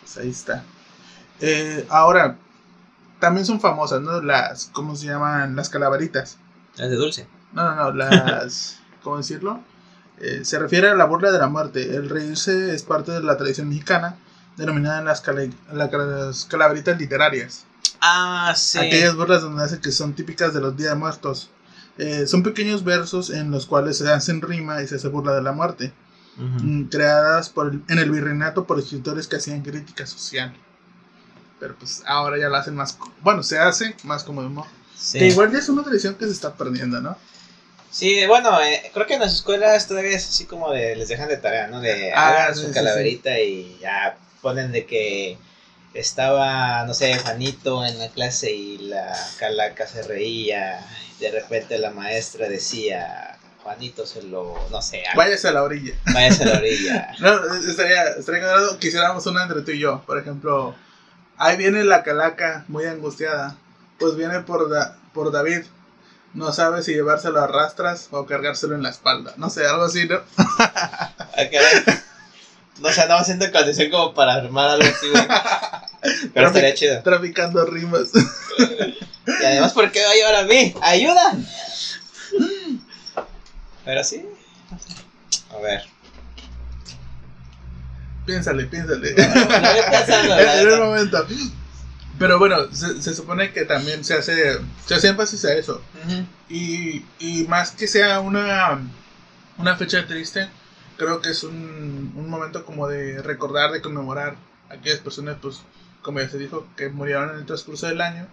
[0.00, 0.64] Pues ahí está.
[1.40, 2.38] Eh, ahora,
[3.20, 4.20] también son famosas, ¿no?
[4.22, 5.56] Las, ¿cómo se llaman?
[5.56, 6.38] Las calaveritas.
[6.76, 7.26] Las de dulce.
[7.52, 9.60] No, no, no, las, ¿cómo decirlo?
[10.20, 11.96] Eh, se refiere a la burla de la muerte.
[11.96, 14.16] El reírse es parte de la tradición mexicana,
[14.56, 15.22] denominada las,
[15.72, 17.64] las calaveritas literarias.
[18.00, 18.78] Ah, sí.
[18.78, 21.50] Aquellas burlas donde hace que son típicas de los días muertos.
[21.98, 25.42] Eh, son pequeños versos en los cuales se hacen rima y se hace burla de
[25.42, 25.92] la muerte.
[26.36, 30.54] Mm, creadas por en el virreinato por escritores que hacían crítica social.
[31.58, 32.98] Pero pues ahora ya la hacen más.
[33.22, 34.66] Bueno, se hace más como de humor.
[35.12, 37.16] Que igual ya es una tradición que se está perdiendo, ¿no?
[37.90, 40.96] Sí, bueno, eh, creo que en las escuelas todavía es así como de.
[40.96, 41.80] Les dejan de tarea, ¿no?
[41.80, 45.38] De ah, su calaverita y ya ponen de que
[45.92, 50.86] estaba, no sé, Juanito en la clase y la calaca se reía.
[51.18, 55.02] Y de repente la maestra decía, Juanito se lo, no sé.
[55.16, 55.94] Váyase a la orilla.
[56.14, 57.12] Váyase a la orilla.
[57.18, 58.42] no, estaría, estaría
[58.78, 60.04] que hiciéramos una entre tú y yo.
[60.06, 60.76] Por ejemplo,
[61.38, 63.56] ahí viene la calaca muy angustiada.
[63.98, 64.70] Pues viene por,
[65.12, 65.62] por David.
[66.34, 69.34] No sabe si llevárselo a rastras o cargárselo en la espalda.
[69.38, 70.20] No sé, algo así, ¿no?
[72.78, 75.26] No sé, andaba haciendo condición como para armar algo así, güey.
[76.34, 77.02] Pero estaría chido.
[77.02, 78.08] Traficando rimas.
[79.26, 80.74] Y además, ¿por qué va a llevar a mí?
[80.82, 81.36] ¡Ayuda!
[83.84, 84.24] Pero sí.
[85.52, 85.82] A ver.
[88.26, 89.14] Piénsale, piénsale.
[89.16, 91.26] en el momento.
[92.18, 95.82] Pero bueno, se, supone que también se hace, se hace énfasis a eso.
[96.48, 98.80] y, y más que sea una,
[99.58, 100.48] una fecha triste,
[100.96, 104.36] creo que es un, un momento como de recordar, de conmemorar
[104.68, 105.60] a aquellas personas, pues,
[106.02, 108.28] como ya se dijo, que murieron en el transcurso del año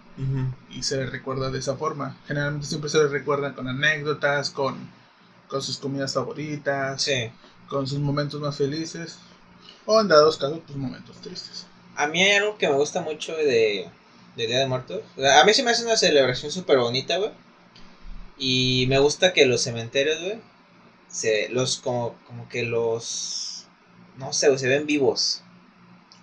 [0.70, 2.16] y se les recuerda de esa forma.
[2.26, 4.76] Generalmente siempre se les recuerda con anécdotas, con,
[5.48, 7.08] con sus comidas favoritas,
[7.68, 9.18] con sus momentos más felices
[9.86, 11.66] o en dados casos, pues momentos tristes.
[11.96, 13.88] A mí hay algo que me gusta mucho de,
[14.36, 15.02] de Día de Muertos.
[15.40, 17.30] A mí se me hace una celebración súper bonita, güey.
[18.38, 20.40] Y me gusta que los cementerios, güey,
[21.14, 23.66] se, los como, como que los,
[24.16, 25.42] no sé, se ven vivos.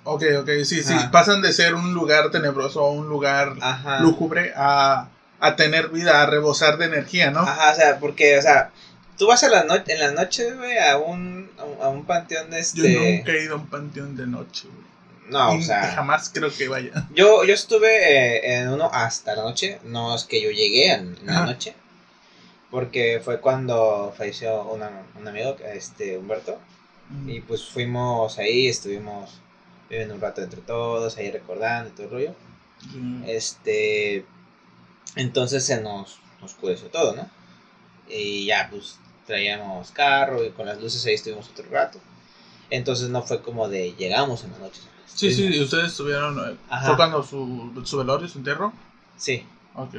[0.04, 3.56] Ok, ok, sí, sí, pasan de ser un lugar tenebroso a un lugar
[4.02, 7.42] lúgubre a, a tener vida, a rebosar de energía, ¿no?
[7.42, 8.72] Ajá, o sea, porque, o sea,
[9.18, 11.50] tú vas a la noche, en la noche, güey, a un,
[11.82, 12.94] a un panteón de este...
[12.94, 14.92] Yo nunca he ido a un panteón de noche, güey.
[15.30, 15.94] No, o sea...
[15.94, 16.92] Jamás creo que vaya.
[17.14, 21.16] Yo, yo estuve eh, en uno hasta la noche, no es que yo llegué en,
[21.24, 21.76] la noche,
[22.72, 26.58] porque fue cuando falleció un amigo, este Humberto,
[27.28, 29.42] y pues fuimos ahí, estuvimos
[29.90, 32.36] viviendo un rato entre todos, ahí recordando y todo el rollo.
[33.28, 34.26] Este,
[35.16, 37.30] entonces se nos, nos oscureció todo, ¿no?
[38.10, 42.00] Y ya pues traíamos carro y con las luces ahí estuvimos otro rato.
[42.70, 44.82] Entonces no fue como de llegamos en la noche.
[45.06, 48.72] Sí, sí, ¿y ustedes estuvieron, eh, fue cuando su, su velorio, su entierro?
[49.18, 49.46] Sí.
[49.76, 49.96] Ok.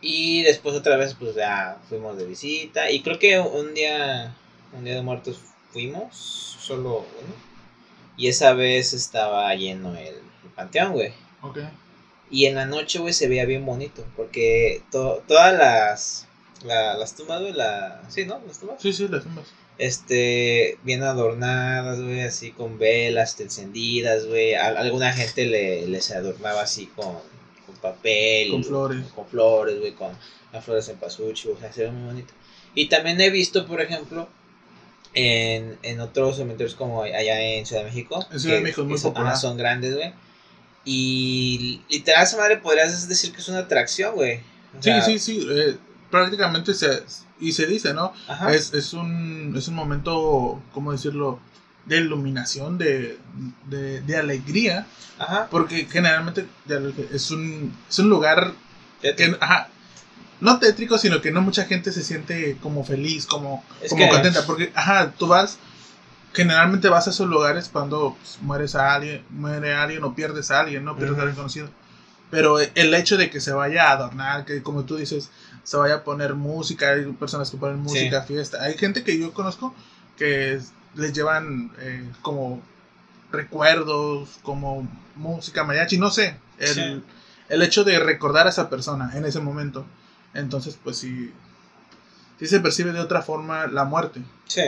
[0.00, 4.34] Y después otra vez pues ya fuimos de visita y creo que un día,
[4.72, 5.40] un día de muertos
[5.72, 6.16] fuimos,
[6.60, 7.50] solo uno.
[8.16, 10.16] Y esa vez estaba lleno el,
[10.54, 11.12] panteón, güey.
[11.42, 11.58] Ok.
[12.30, 14.04] Y en la noche, güey, se veía bien bonito.
[14.16, 16.26] Porque todas las,
[16.64, 18.02] las tumbas, güey, la...
[18.08, 18.40] Sí, ¿no?
[18.46, 18.82] Las tumbas.
[18.82, 19.46] Sí, sí, las tumbas.
[19.78, 24.54] Este, bien adornadas, güey, así con velas encendidas, güey.
[24.54, 27.16] alguna gente le, les adornaba así con
[27.80, 28.50] papel.
[28.50, 29.06] Con flores.
[29.14, 30.12] Con flores, güey, con
[30.52, 32.32] las flores en pasuchi, o sea, se ve muy bonito.
[32.74, 34.28] Y también he visto, por ejemplo,
[35.14, 38.24] en, en otros cementerios como allá en Ciudad de México.
[38.30, 39.36] En Ciudad de México es muy popular.
[39.36, 40.12] son grandes, güey.
[40.84, 44.40] Y literal, esa madre podrías decir que es una atracción, güey.
[44.80, 45.46] sí, sí, sí.
[45.50, 45.76] Eh,
[46.10, 47.02] prácticamente se.
[47.40, 48.12] Y se dice, ¿no?
[48.50, 51.40] Es, es, un, es un momento, ¿cómo decirlo?
[51.86, 53.18] De iluminación, de,
[53.66, 54.86] de, de alegría.
[55.18, 55.48] Ajá.
[55.50, 56.46] Porque generalmente
[57.12, 58.52] es un, es un lugar
[59.00, 59.68] que, ajá,
[60.40, 64.46] no tétrico, sino que no mucha gente se siente como feliz, como, como contenta.
[64.46, 65.58] Porque, ajá, tú vas,
[66.32, 70.60] generalmente vas a esos lugares cuando pues, mueres a alguien, muere alguien o pierdes a
[70.60, 70.96] alguien, ¿no?
[70.96, 71.68] Pierdes a alguien conocido.
[72.30, 75.30] Pero el hecho de que se vaya a adornar, que como tú dices,
[75.64, 78.62] se vaya a poner música, hay personas que ponen música, fiesta.
[78.62, 79.74] Hay gente que yo conozco
[80.16, 80.60] que
[80.94, 82.62] les llevan eh, como
[83.30, 86.36] recuerdos, como música mariachi, no sé.
[86.58, 87.02] El,
[87.48, 89.86] el hecho de recordar a esa persona en ese momento.
[90.34, 91.32] Entonces, pues sí,
[92.38, 94.22] sí se percibe de otra forma la muerte.
[94.46, 94.62] Sí.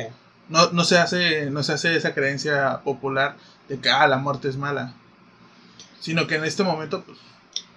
[0.48, 3.36] No, no, se hace, no se hace esa creencia popular
[3.68, 4.94] de que ah, la muerte es mala.
[6.00, 7.18] Sino que en este momento, pues.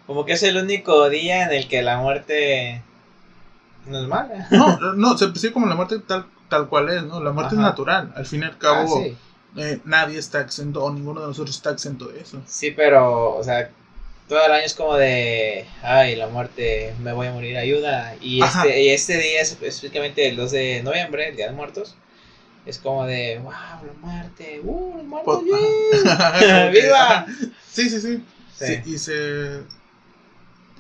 [0.08, 2.84] Como que es el único día en el que la muerte
[3.88, 4.48] no es mala.
[4.52, 7.22] No, no, se percibe como la muerte tal, tal cual es, ¿no?
[7.22, 8.14] La muerte es natural.
[8.16, 11.72] Al fin y al cabo, ah, eh, nadie está exento, o ninguno de nosotros está
[11.72, 12.42] exento de eso.
[12.46, 13.70] Sí, pero, o sea,
[14.28, 18.16] todo el año es como de, ay, la muerte, me voy a morir, ayuda.
[18.22, 21.96] Y este, y este día, específicamente el 2 de noviembre, el Día de Muertos,
[22.66, 25.44] es como de, wow, la muerte, uh, los muertos,
[26.72, 27.26] ¡viva!
[27.70, 28.24] Sí, sí, sí,
[28.58, 28.82] sí.
[28.86, 29.62] y se...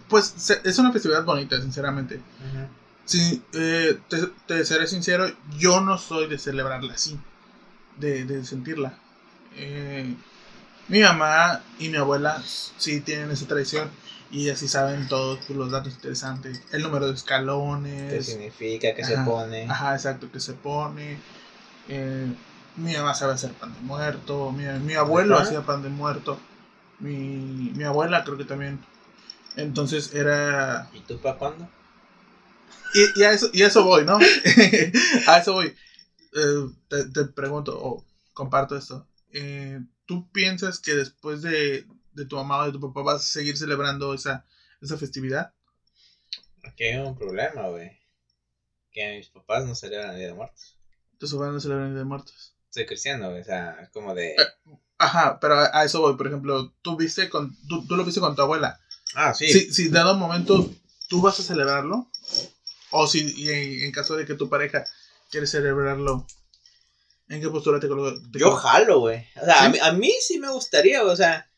[0.09, 2.19] Pues es una festividad bonita, sinceramente.
[3.05, 3.99] Sí, eh,
[4.47, 7.19] te, seré sincero, yo no soy de celebrarla así,
[7.97, 8.97] de, de sentirla.
[9.55, 10.15] Eh,
[10.87, 13.89] mi mamá y mi abuela sí tienen esa tradición
[14.31, 16.61] y así saben todos los datos interesantes.
[16.71, 18.11] El número de escalones.
[18.11, 18.93] ¿Qué significa?
[18.95, 19.69] ¿Qué se pone?
[19.69, 21.19] Ajá, exacto, ¿qué se pone?
[21.87, 22.33] Eh,
[22.75, 24.51] mi mamá sabe hacer pan de muerto.
[24.51, 26.39] Mi, mi abuelo hacía pan de muerto.
[26.99, 28.79] Mi, mi abuela creo que también.
[29.55, 30.89] Entonces era...
[30.93, 31.69] ¿Y tú para cuándo?
[32.93, 34.17] Y, y, a eso, y eso voy, ¿no?
[35.27, 35.67] a eso voy.
[35.67, 39.07] Eh, te, te, pregunto o comparto esto.
[39.31, 41.85] Eh, ¿tú piensas que después de,
[42.29, 44.45] tu mamá o de tu papá vas a seguir celebrando esa,
[44.81, 45.53] esa festividad?
[46.63, 47.99] Aquí hay un problema, güey.
[48.91, 50.77] Que mis papás no celebran el Día de Muertos.
[51.17, 52.55] ¿Tus papás no celebran el Día de Muertos?
[52.69, 53.29] Soy cristiano.
[53.29, 54.31] O sea, como de...
[54.31, 56.15] Eh, ajá, pero a, eso voy.
[56.15, 58.79] Por ejemplo, tú, viste con, tú, lo viste con tu abuela.
[59.15, 59.47] Ah, sí.
[59.47, 60.69] Si, si dado momento
[61.07, 62.09] tú vas a celebrarlo,
[62.95, 64.85] o si en, en caso de que tu pareja
[65.29, 66.25] quiere celebrarlo,
[67.27, 68.21] ¿En qué postura te colocas?
[68.33, 69.25] Yo jalo, güey.
[69.41, 71.49] O sea, a, mí, sí me gustaría, o sea.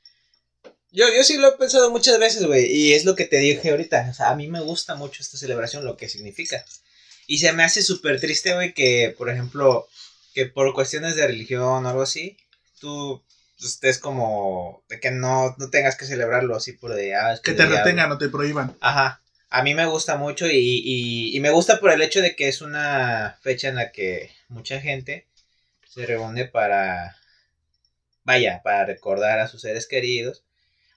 [0.91, 2.71] Yo, yo sí lo he pensado muchas veces, güey.
[2.71, 4.07] Y es lo que te dije ahorita.
[4.09, 6.63] O sea, a mí me gusta mucho esta celebración, lo que significa.
[7.27, 9.87] Y se me hace súper triste, güey, que, por ejemplo,
[10.33, 12.37] que por cuestiones de religión o algo así,
[12.79, 13.21] tú
[13.59, 17.15] estés como de que no, no tengas que celebrarlo así por de...
[17.15, 18.77] Ah, que, te retengan o te prohíban.
[18.79, 19.21] Ajá.
[19.57, 22.61] A mí me gusta mucho y, y, me gusta por el hecho de que es
[22.61, 25.25] una fecha en la que mucha gente
[25.87, 27.17] se reúne para,
[28.23, 30.43] vaya, para recordar a sus seres queridos.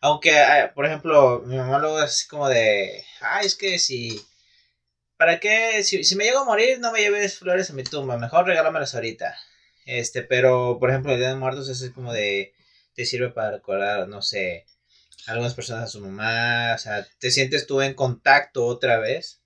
[0.03, 4.21] Aunque, ah, por ejemplo, mi mamá luego es así como de, ay, es que si,
[5.17, 5.83] ¿para qué?
[5.83, 8.95] Si, si me llego a morir, no me lleves flores a mi tumba, mejor regálamelas
[8.95, 9.39] ahorita.
[9.87, 12.53] Este, pero, por ejemplo, el Día de Muertos es como de,
[12.95, 14.67] te sirve para recordar, no sé,
[15.27, 19.41] algunas personas a su mamá, o sea, te sientes tú en contacto otra vez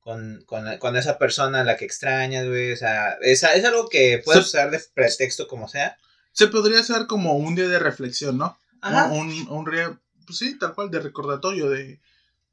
[0.00, 2.72] con, con, con, esa persona a la que extrañas, güey.
[2.72, 5.96] O sea, es, es algo que puedes usar de pretexto como sea.
[6.32, 8.56] Se podría hacer como un día de reflexión, ¿no?
[8.82, 9.06] Ajá.
[9.06, 9.64] Un, un,
[10.26, 12.00] pues sí, tal cual, de recordatorio, de,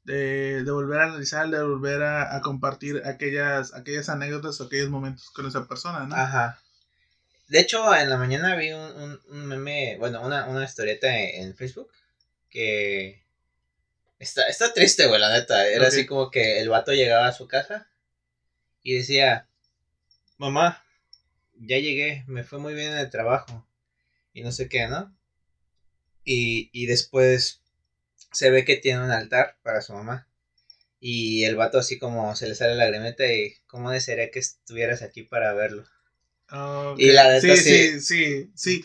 [0.02, 4.90] de, de volver a analizar, de volver a, a, compartir aquellas, aquellas anécdotas o aquellos
[4.90, 6.16] momentos con esa persona, ¿no?
[6.16, 6.58] Ajá.
[7.46, 11.90] De hecho, en la mañana vi un, un, meme, bueno, una, una historieta en Facebook
[12.54, 13.24] que
[14.24, 15.68] Está, está triste, güey, la neta.
[15.68, 17.90] Era así como que el vato llegaba a su casa
[18.82, 19.48] y decía,
[20.38, 20.82] mamá,
[21.58, 23.68] ya llegué, me fue muy bien en el trabajo.
[24.32, 25.14] Y no sé qué, ¿no?
[26.24, 27.60] Y, y después
[28.32, 30.26] se ve que tiene un altar para su mamá.
[31.00, 35.02] Y el vato así como se le sale la lagrimeta y cómo desearía que estuvieras
[35.02, 35.84] aquí para verlo.
[36.96, 38.84] Y la neta sí, sí, sí, sí.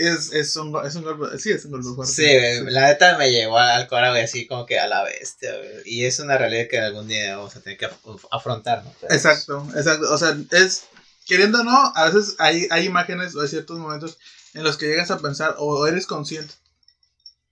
[0.00, 2.12] Es, es, un, es un golpe, sí, es un golpe fuerte.
[2.14, 5.82] Sí, la neta me llevó al cora, güey, así como que a la bestia, güey.
[5.84, 7.88] Y es una realidad que algún día vamos a tener que
[8.30, 8.90] afrontar, ¿no?
[9.10, 10.10] exacto, exacto.
[10.10, 10.84] O sea, es,
[11.26, 14.16] queriendo o no, a veces hay, hay imágenes o hay ciertos momentos
[14.54, 16.54] en los que llegas a pensar o eres consciente.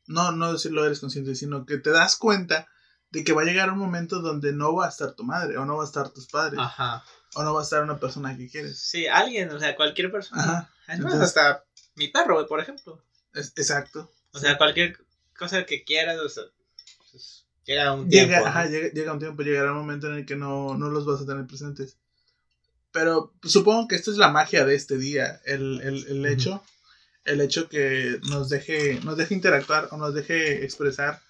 [0.06, 2.66] No, no decirlo eres consciente, sino que te das cuenta
[3.10, 5.66] de que va a llegar un momento donde no va a estar tu madre, o
[5.66, 7.04] no va a estar tus padres, Ajá.
[7.34, 8.78] O no va a estar una persona que quieres.
[8.78, 10.42] Sí, alguien, o sea, cualquier persona.
[10.42, 10.74] Ajá.
[10.88, 11.64] Entonces- hasta
[11.94, 13.02] mi perro, güey, por ejemplo.
[13.34, 14.10] Es- exacto.
[14.32, 14.96] O sea, cualquier
[15.38, 16.44] cosa que quieras, o sea,
[17.10, 18.28] pues, llega un tiempo.
[18.28, 18.46] Llega, ¿no?
[18.46, 21.20] ajá, llega, llega un tiempo, llegará un momento en el que no, no los vas
[21.20, 21.96] a tener presentes.
[22.90, 26.62] Pero supongo que esto es la magia de este día, el, el, el hecho,
[27.24, 31.20] el hecho que nos deje, nos deje interactuar o nos deje expresar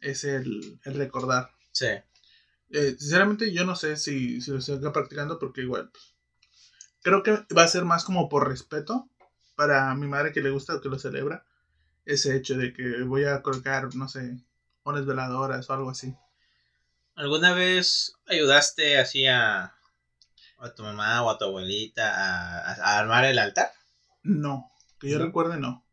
[0.00, 1.50] es el, el recordar.
[1.72, 1.88] Sí.
[2.70, 6.14] Eh, sinceramente yo no sé si, si lo estoy acá practicando porque igual pues,
[7.02, 9.08] creo que va a ser más como por respeto
[9.56, 11.44] para mi madre que le gusta o que lo celebra
[12.04, 14.38] ese hecho de que voy a colocar, no sé,
[14.84, 16.14] unas veladoras o algo así.
[17.16, 19.74] ¿Alguna vez ayudaste así a,
[20.58, 23.72] a tu mamá o a tu abuelita a, a- a armar el altar?
[24.24, 25.26] No, que yo ¿No?
[25.26, 25.83] recuerde no.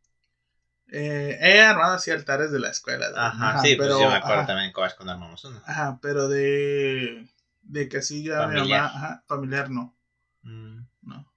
[0.91, 3.09] Eh, he armado así altares de la escuela.
[3.09, 3.17] ¿no?
[3.17, 5.61] Ajá, sí, pero, pues yo me acuerdo ajá, también que cuando armamos uno.
[5.65, 7.27] ajá, pero de,
[7.61, 9.95] de que así ya mi mamá, ajá, familiar no.
[10.43, 11.31] Mm, No.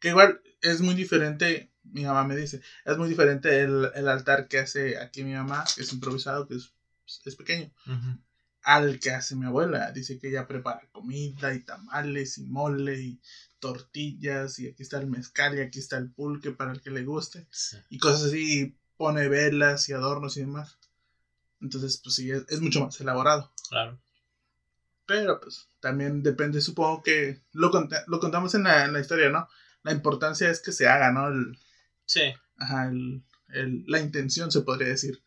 [0.00, 4.48] Que igual es muy diferente, mi mamá me dice, es muy diferente el, el altar
[4.48, 6.72] que hace aquí mi mamá, que es improvisado, que es,
[7.24, 7.70] es pequeño,
[8.62, 9.92] al que hace mi abuela.
[9.92, 13.20] Dice que ella prepara comida y tamales y mole y
[13.68, 17.02] tortillas y aquí está el mezcal y aquí está el pulque para el que le
[17.04, 17.78] guste Sí.
[17.88, 20.76] y cosas así, y pone velas y adornos y demás.
[21.62, 23.52] Entonces, pues sí, es, es mucho más elaborado.
[23.70, 23.98] Claro.
[25.06, 29.30] Pero pues también depende, supongo que lo, conta- lo contamos en la, en la historia,
[29.30, 29.48] ¿no?
[29.82, 31.28] La importancia es que se haga, ¿no?
[31.28, 31.58] El,
[32.06, 32.20] Sí.
[32.58, 35.22] ajá, el, el- la intención se podría decir.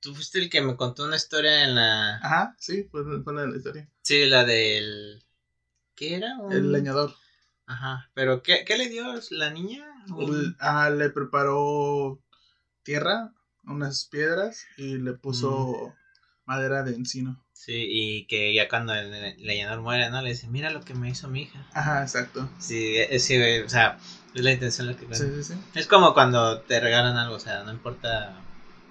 [0.00, 2.16] Tú fuiste el que me contó una historia en la...
[2.18, 3.88] Ajá, sí, fue, fue la de la historia.
[4.02, 5.22] Sí, la del...
[6.02, 6.36] ¿Qué era?
[6.36, 7.14] Un- El leñador.
[7.66, 8.10] Ajá.
[8.12, 9.84] ¿Pero qué, qué le dio la niña?
[10.08, 12.20] Un- El- ah, le preparó
[12.82, 13.32] tierra,
[13.66, 15.94] unas piedras y le puso
[16.44, 17.40] madera de encino.
[17.52, 20.20] Sí, y que ya cuando el el leñador muere, ¿no?
[20.22, 21.64] Le dice, mira lo que me hizo mi hija.
[21.72, 22.50] Ajá, exacto.
[22.58, 23.96] Sí, es, sí, o sea,
[24.34, 25.54] es la intención lo que Sí, sí, sí.
[25.76, 28.34] Es como cuando te regalan algo, o sea, no importa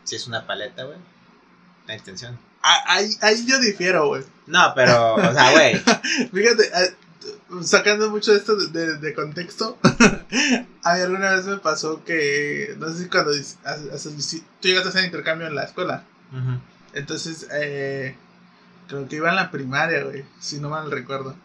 [0.06, 0.98] si es una paleta, güey.
[1.88, 2.40] La intención.
[2.64, 4.24] Ah, ahí, ahí yo difiero, güey.
[4.46, 5.76] No, pero, o sea, güey.
[6.32, 6.84] Fíjate, ah,
[7.64, 9.78] sacando mucho esto de, de- de contexto,
[10.84, 13.58] a mí alguna vez me pasó que, no sé si cuando haces-
[14.60, 16.04] tú llegaste a hacer intercambio en la escuela,
[16.94, 18.16] entonces eh,
[18.88, 21.36] creo que iba en la primaria, güey, si no mal recuerdo.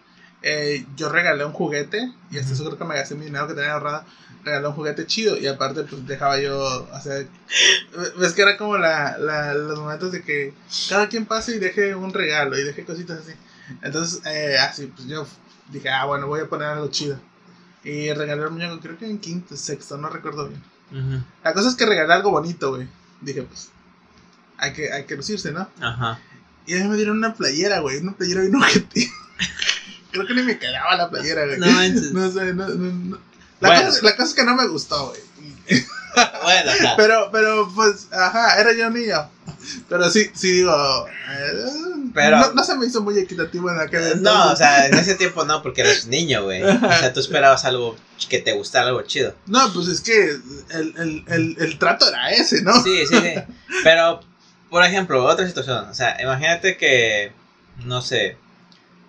[0.43, 3.55] Eh, yo regalé un juguete y hasta eso creo que me gasté mi dinero que
[3.55, 4.05] tenía ahorrado.
[4.45, 7.27] Regalé un juguete chido y aparte pues dejaba yo hacer...
[8.19, 10.53] Ves que era como la, la- los momentos de que
[10.89, 13.33] cada quien pase y deje un regalo y deje cositas así.
[13.83, 15.27] Entonces, eh, así, pues yo
[15.71, 17.19] dije, ah, bueno, voy a poner algo chido.
[17.85, 20.63] Y regalé un muñeco, creo que en quinto, sexto, no recuerdo bien.
[20.91, 21.23] Ujú.
[21.45, 22.89] La cosa es que regalé algo bonito, güey.
[23.21, 23.71] Dije, pues,
[24.59, 25.69] hay que, hay que lucirse, ¿no?
[25.81, 26.19] Ajá.
[26.67, 29.11] Y a mí me dieron una playera, güey, una playera bien ojete.
[30.11, 31.59] creo que ni me quedaba la playera, güey.
[31.59, 32.13] No manches.
[32.13, 33.19] No sé, no, no, no.
[33.61, 33.87] La, Bueno.
[33.89, 35.21] cosa, la cosa es que no me gustó, güey.
[36.43, 36.73] Bueno.
[36.97, 39.29] Pero, pero, pues, ajá, era yo niño.
[39.89, 41.07] Pero sí, sí digo.
[41.09, 41.53] eh,
[42.15, 44.23] Pero- no, no se me hizo muy equitativo en aquel entonces.
[44.23, 46.63] No, o sea, en ese tiempo no, porque eres niño, güey.
[46.63, 47.97] O sea, tú esperabas algo
[48.29, 49.35] que te gustara, algo chido.
[49.47, 50.31] No, pues es que
[50.71, 52.83] el, el, el, el trato era ese, ¿no?
[52.83, 53.35] Sí, sí, sí.
[53.85, 54.21] Pero,
[54.71, 55.89] por ejemplo, otra situación.
[55.89, 57.33] O sea, imagínate que,
[57.85, 58.37] no sé,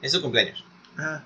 [0.01, 0.63] es tu cumpleaños.
[0.97, 1.23] Ajá.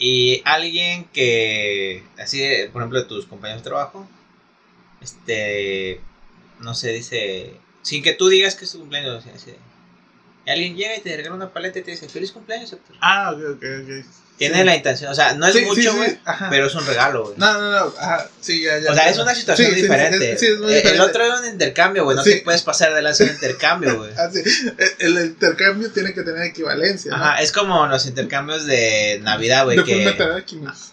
[0.00, 2.40] Y alguien que, así,
[2.72, 4.08] por ejemplo, de tus compañeros de trabajo,
[5.00, 6.00] este,
[6.60, 7.56] no sé, dice,
[7.88, 9.54] sin que tú digas que es tu cumpleaños, o sea,
[10.46, 12.96] alguien llega y te regala una paleta y te dice, feliz cumpleaños, Héctor".
[13.00, 14.06] Ah, ok, ok, ok.
[14.38, 14.64] Tiene Sí.
[14.64, 16.16] la intención, o sea, no es Sí, mucho, güey,
[16.48, 17.34] pero es un regalo, güey.
[17.38, 18.92] No, no, no, ajá, sí, ya, ya.
[18.92, 20.32] O sea, es una situación diferente.
[20.34, 21.02] es- sí, es muy Eh, diferente.
[21.02, 22.16] El otro era un intercambio, güey.
[22.16, 24.12] No te puedes pasar de lanza un intercambio, güey.
[24.16, 24.40] Ah, sí,
[25.00, 27.10] El, el intercambio tiene que tener equivalencia.
[27.10, 27.16] ¿no?
[27.16, 29.82] Ajá, es como los intercambios de Navidad, güey.
[29.82, 30.06] Que...
[30.06, 30.92] Alchemist.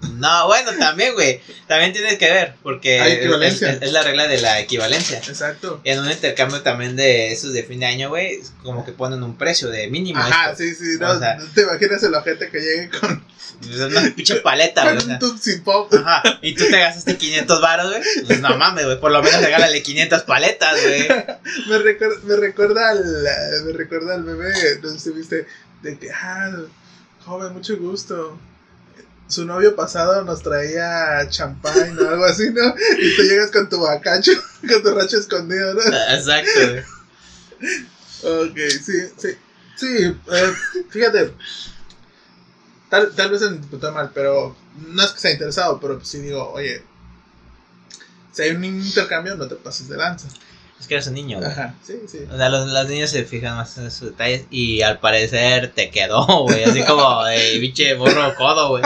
[0.00, 1.40] No, bueno, también, güey.
[1.66, 3.70] También tienes que ver, porque Hay es, equivalencia.
[3.72, 5.18] es- es la regla de la equivalencia.
[5.18, 5.80] Exacto.
[5.84, 9.36] En un intercambio también de esos de fin de año, güey, como que ponen un
[9.36, 10.20] precio de mínimo.
[10.20, 10.62] Ajá, esto.
[10.62, 10.84] sí, sí.
[11.00, 13.24] No, O sea- no te imaginas el ojete que llegue con,
[13.68, 14.98] Es una pinche paleta, güey.
[15.18, 15.92] con un Pop.
[15.94, 18.02] Ajá, y tú te gastaste 500 baros, güey.
[18.26, 19.00] Pues no mames, güey.
[19.00, 21.08] Por lo menos regálale 500 paletas, güey.
[21.68, 23.04] Me recuerda, me recuerda al
[23.64, 25.46] me recuerda al bebé, no sé si viste,
[25.82, 26.52] de que, ah,
[27.24, 28.38] joven, mucho gusto.
[29.28, 32.74] Su novio pasado nos traía champán o algo así, ¿no?
[32.98, 34.32] Y tú llegas con tu bacacho,
[34.68, 35.80] con tu racho escondido, ¿no?
[35.82, 38.48] Exacto, güey.
[38.48, 39.28] Ok, sí, sí.
[39.76, 40.54] Sí, eh,
[40.90, 41.32] fíjate.
[42.88, 44.56] Tal, tal vez se interpretó mal, pero
[44.88, 46.82] no es que sea interesado, pero sí digo, oye,
[48.32, 50.28] si hay un intercambio, no te pases de lanza.
[50.80, 51.50] Es que eres un niño, güey.
[51.50, 52.20] Ajá, sí, sí.
[52.30, 55.90] O sea, los, los niños se fijan más en esos detalles y al parecer te
[55.90, 56.62] quedó, güey.
[56.64, 58.82] Así como de pinche morro codo, güey.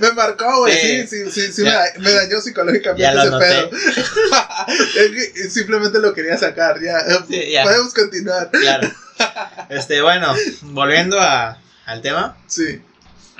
[0.00, 1.06] Me marcó, güey.
[1.06, 1.30] Sí, Sí.
[1.30, 1.70] sí, sí, Ya.
[1.70, 3.70] me, da- me dañó psicológicamente Ya ese pedo.
[4.96, 7.00] Es que simplemente lo quería sacar, ya.
[7.28, 7.64] Sí, ya.
[7.64, 8.50] Podemos continuar.
[8.50, 8.90] Claro.
[9.68, 12.80] Este, bueno, volviendo a, al tema, Sí,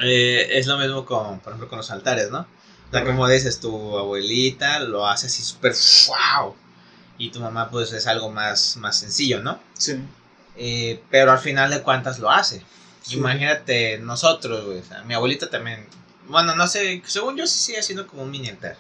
[0.03, 2.41] eh, es lo mismo con, por ejemplo, con los altares, ¿no?
[2.41, 5.73] O sea, como dices, tu abuelita lo hace así súper
[6.09, 6.55] wow.
[7.19, 9.59] Y tu mamá, pues, es algo más, más sencillo, ¿no?
[9.77, 9.99] sí.
[10.57, 12.63] Eh, pero al final de cuentas lo hace.
[13.03, 13.17] Sí.
[13.17, 14.79] Imagínate nosotros, güey.
[14.79, 15.87] O sea, mi abuelita también.
[16.29, 17.03] Bueno, no sé.
[17.07, 18.77] Según yo, sí sigue siendo como un mini altar.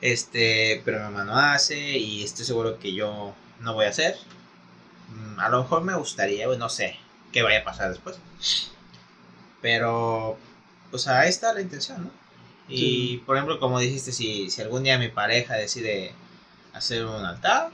[0.00, 1.78] Este, pero mi mamá no hace.
[1.98, 4.16] Y estoy seguro que yo no voy a hacer.
[5.08, 6.58] Mm, A lo mejor me gustaría, güey.
[6.58, 6.96] No sé
[7.32, 8.16] qué vaya a pasar después.
[9.60, 10.36] Pero,
[10.90, 12.10] pues ahí está la intención, ¿no?
[12.68, 13.22] Y, Sí.
[13.26, 16.12] por ejemplo, como dijiste, si, si algún día mi pareja decide
[16.72, 17.70] hacer un altar,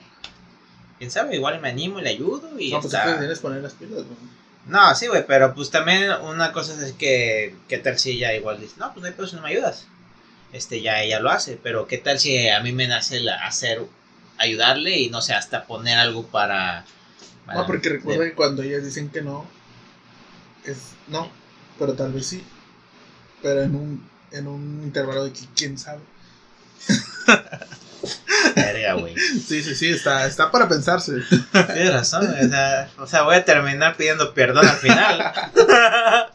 [0.98, 3.18] quién sabe, igual me animo y le ayudo y No, pues está.
[3.18, 4.40] tienes que poner las pilas, güey.
[4.66, 8.60] No, sí, güey, pero pues también una cosa es que, ¿qué tal si ella igual
[8.60, 9.86] dice, no, pues no hay si no me ayudas?
[10.52, 13.82] Este, ya ella lo hace, pero ¿qué tal si a mí me nace la- hacer,
[14.38, 16.84] ayudarle y no sé, hasta poner algo para...
[17.46, 19.46] para- No, porque recuerda que cuando ellas dicen que no,
[20.64, 20.76] es
[21.08, 21.30] no,
[21.78, 22.42] pero tal vez sí.
[23.42, 26.00] Pero en un, en un intervalo de que quién sabe.
[28.54, 29.14] Verga, güey.
[29.16, 31.12] Sí, sí, sí, está, está para pensarse.
[31.52, 35.32] Tienes razón, güey, o sea, o sea, voy a terminar pidiendo perdón al final.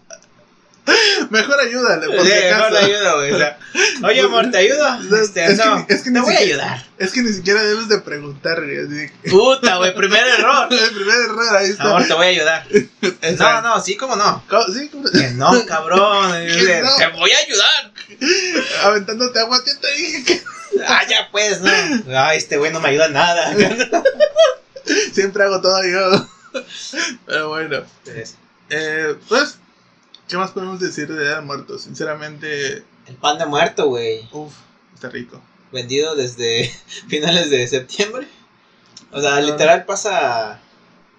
[1.31, 3.31] Mejor ayúdale, por Sí, mejor le ayudo, güey.
[3.31, 3.57] o sea,
[4.03, 5.17] Oye, amor, ¿te ayudo?
[5.19, 6.85] Este, es que no, ni- es que te voy a ayudar.
[6.99, 9.11] Es que ni siquiera debes de preguntar, güey.
[9.23, 10.67] que- Puta, güey, primer error.
[10.71, 11.85] El primer error, ahí está.
[11.85, 12.67] Amor, te voy a ayudar.
[13.01, 13.67] No, Exacto.
[13.67, 14.43] no, sí, cómo no.
[14.47, 14.63] ¿Cómo?
[14.71, 15.09] Sí, ¿cómo?
[15.09, 16.29] Que no, cabrón.
[16.83, 16.95] No.
[16.97, 17.91] Te voy a ayudar.
[18.83, 20.43] Aventándote agua, yo te dije que
[20.87, 21.71] Ah, ya pues, no.
[22.17, 23.53] Ay, este güey no me ayuda en nada.
[25.13, 26.27] siempre hago todo yo.
[27.25, 27.83] Pero bueno.
[28.69, 29.57] Eh, pues,
[30.27, 31.83] ¿qué más podemos decir de Día de Muertos?
[31.83, 34.27] Sinceramente, El pan de muerto, güey.
[34.31, 34.53] uff,
[34.93, 35.41] está rico.
[35.71, 36.71] Vendido desde
[37.07, 38.27] finales de septiembre.
[39.11, 39.41] O sea, Ah.
[39.41, 40.59] literal pasa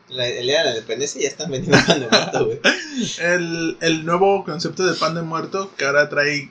[0.08, 2.60] la- el día de la independencia y ya están vendiendo pan de muerto, güey.
[3.20, 6.50] El, el nuevo concepto de pan de muerto que ahora trae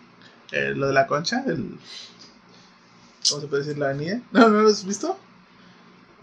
[0.52, 1.78] eh, lo de la concha, el...
[3.30, 3.78] ¿Cómo se puede decir?
[3.78, 4.22] ¿La anilla?
[4.32, 5.18] No, ¿no lo has visto?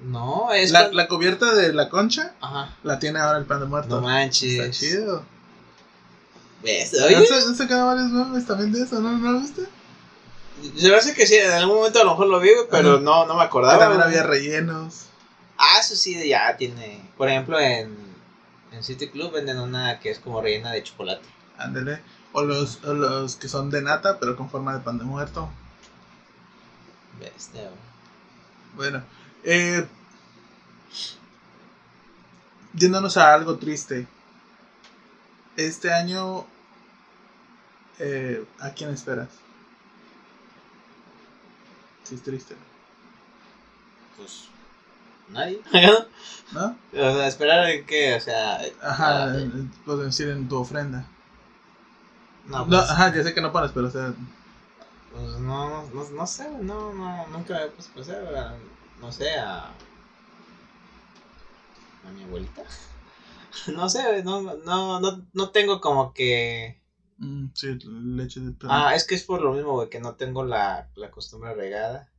[0.02, 0.70] No, es.
[0.72, 2.76] La, la cubierta de la concha Ajá.
[2.82, 3.96] la tiene ahora el pan de muerto.
[3.96, 4.52] No manches.
[4.58, 5.24] Está chido.
[6.62, 6.92] ¿Ves?
[6.92, 9.00] ¿No Oye, se quedan varios memes también de eso?
[9.00, 9.62] ¿No, ¿No lo viste?
[10.76, 13.00] se me hace que sí, en algún momento a lo mejor lo vi, pero Ajá.
[13.00, 13.78] no, no me acordaba.
[13.78, 15.06] también había rellenos.
[15.58, 17.00] Ah, eso sí, ya tiene.
[17.16, 17.96] Por ejemplo, en,
[18.72, 21.26] en City Club venden una que es como rellena de chocolate.
[21.58, 22.00] Ándele.
[22.32, 25.48] O los, o los que son de nata, pero con forma de pan de muerto.
[27.22, 27.70] Bestia.
[28.74, 29.02] Bueno,
[29.44, 29.86] eh,
[32.74, 34.06] yéndonos a algo triste.
[35.56, 36.44] Este año,
[37.98, 39.28] eh, ¿a quién esperas?
[42.04, 42.56] Si es triste,
[44.16, 44.48] Pues.
[45.28, 45.60] Nadie.
[46.52, 46.76] ¿no?
[46.92, 48.60] o sea, esperar en qué, o sea.
[48.82, 49.50] Ajá, eh,
[49.84, 51.06] puedo decir en tu ofrenda.
[52.46, 54.14] no, No, pues, ajá, ya sé que no pones, pero o sea,
[55.12, 59.30] pues no, no, no sé, no, no, nunca me puse a pensar, güey, no sé,
[59.34, 59.66] a.
[62.04, 62.64] a mi abuelita.
[63.74, 66.80] no sé, no, no, no, no tengo como que.
[67.18, 68.72] mm, sí, leche de perro.
[68.72, 72.10] Ah, es que es por lo mismo, güey, que no tengo la, la costumbre regada.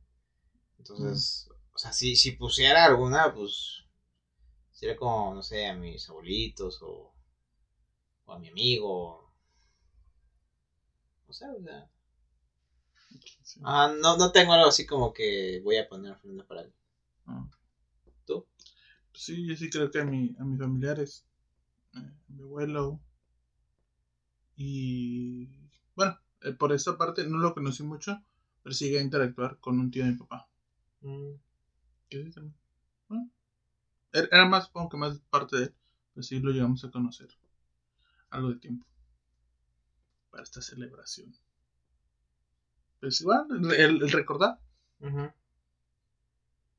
[0.78, 3.84] Entonces, o sea, si, si pusiera alguna, pues
[4.70, 7.12] sería como, no sé, a mis abuelitos o,
[8.26, 9.32] o a mi amigo.
[11.26, 11.88] No sé, o sea.
[13.42, 13.60] Sí.
[13.64, 16.78] Ah, no, no tengo algo así como que voy a poner ofrenda para alguien.
[17.26, 17.46] Ah.
[18.26, 18.46] ¿Tú?
[19.14, 21.24] Sí, yo sí creo que a, mi, a mis familiares,
[21.94, 23.00] eh, a mi abuelo
[24.56, 25.48] y
[25.94, 28.22] bueno, eh, por esta parte no lo conocí mucho,
[28.62, 30.48] pero sí llegué a interactuar con un tío de mi papá.
[31.02, 31.34] Mm,
[32.10, 32.54] también.
[33.08, 33.30] Bueno,
[34.12, 35.74] era era más, supongo que más parte de él,
[36.14, 37.28] pero sí lo llegamos a conocer
[38.30, 38.86] algo de tiempo
[40.30, 41.34] para esta celebración.
[43.04, 43.46] Pues igual,
[43.76, 44.58] el, recordar,
[45.00, 45.30] ujú.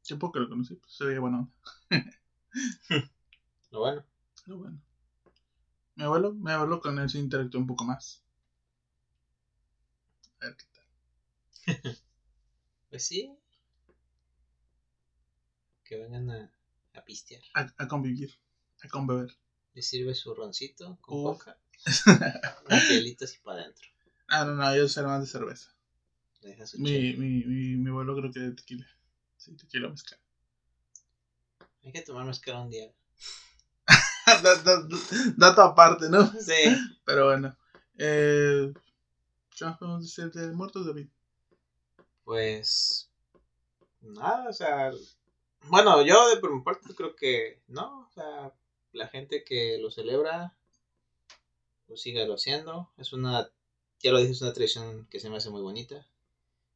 [0.01, 1.53] tiempo que lo conocí, pues se veía bueno.
[1.91, 2.11] onda.
[3.69, 4.03] Lo bueno.
[4.43, 4.81] Pero bueno.
[5.93, 8.23] Mi abuelo, mi abuelo con él se interactuó un poco más.
[10.41, 11.95] A ver qué tal.
[12.89, 13.37] Pues sí.
[15.83, 16.51] Que vengan a,
[16.95, 17.43] a pistear.
[17.53, 18.31] A, a convivir,
[18.81, 19.29] a conbeber.
[19.75, 21.59] Le sirve su roncito con coca.
[22.67, 23.87] Un hielito así para adentro.
[24.27, 25.74] Ah, no, no, yo soy más de cerveza.
[26.45, 28.85] Le deja su Mi, mi, mi, mi abuelo creo que de tequila.
[29.35, 30.21] Sí, tequila mezclado.
[31.83, 32.93] Hay que tomar mezcal un día.
[35.37, 36.23] Dato aparte, ¿no?
[36.39, 36.53] Sí.
[37.03, 37.57] Pero bueno.
[37.97, 38.71] Eh,
[39.57, 41.07] ¿Qué más podemos decir de muertos, David?
[42.23, 43.09] Pues.
[44.01, 44.91] Nada, o sea.
[45.63, 48.07] Bueno, yo de por mi parte creo que no.
[48.07, 48.53] O sea,
[48.91, 50.55] la gente que lo celebra,
[51.87, 52.91] lo siga lo haciendo.
[52.97, 53.49] Es una.
[54.01, 56.05] Ya lo dije, es una tradición que se me hace muy bonita.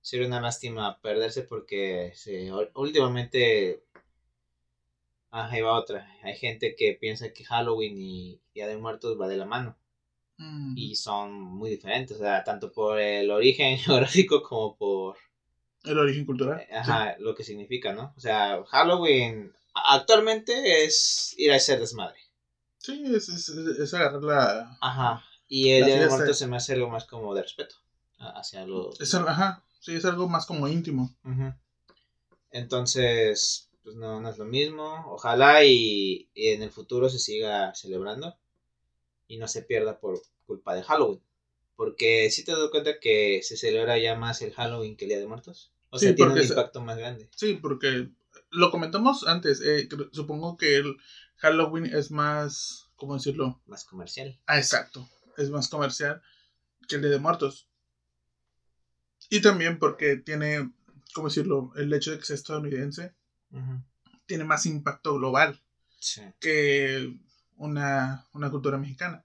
[0.02, 3.84] Sería una lástima perderse porque se, últimamente
[5.32, 6.08] Ah, ahí va otra.
[6.24, 9.78] Hay gente que piensa que Halloween y Día de Muertos va de la mano.
[10.38, 10.76] Mm.
[10.76, 15.18] Y son muy diferentes, o sea, tanto por el origen geográfico como por...
[15.84, 16.66] El origen cultural.
[16.72, 18.14] Ajá, lo que significa, ¿no?
[18.18, 22.20] O sea, Halloween actualmente es ir a hacer desmadre.
[22.80, 24.78] Sí, es, es, es agarrar la...
[24.82, 25.24] Ajá.
[25.48, 27.76] Y el Día de Muertos se me hace algo más como de respeto
[28.18, 29.00] hacia los...
[29.00, 31.16] Es, ajá, sí, es algo más como íntimo.
[32.52, 35.06] Entonces, pues no, no es lo mismo.
[35.08, 38.38] Ojalá y, en el futuro se siga celebrando
[39.28, 41.22] y no se pierda por culpa de Halloween.
[41.76, 45.20] Porque si te das cuenta que se celebra ya más el Halloween que el Día
[45.20, 45.72] de Muertos.
[45.92, 47.30] O sea, tiene un impacto más grande.
[47.36, 48.10] Sí, porque
[48.52, 49.62] lo comentamos antes.
[49.62, 50.98] Eh, supongo que el
[51.38, 53.62] Halloween es más, ¿cómo decirlo?
[53.66, 54.38] Más comercial.
[54.46, 55.08] Ah, exacto.
[55.38, 56.22] Es más comercial
[56.88, 57.69] que el Día de Muertos.
[59.30, 60.72] Y también porque tiene,
[61.14, 61.72] ¿cómo decirlo?
[61.76, 63.14] El hecho de que sea estadounidense
[64.26, 65.62] tiene más impacto global
[66.40, 67.16] que
[67.58, 69.24] una, cultura mexicana.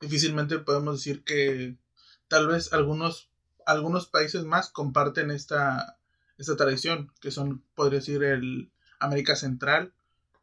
[0.00, 1.76] Difícilmente podemos decir que
[2.28, 3.30] tal vez algunos,
[3.64, 5.98] algunos países más comparten esta,
[6.36, 9.92] esta tradición, que son, podría decir, el América Central,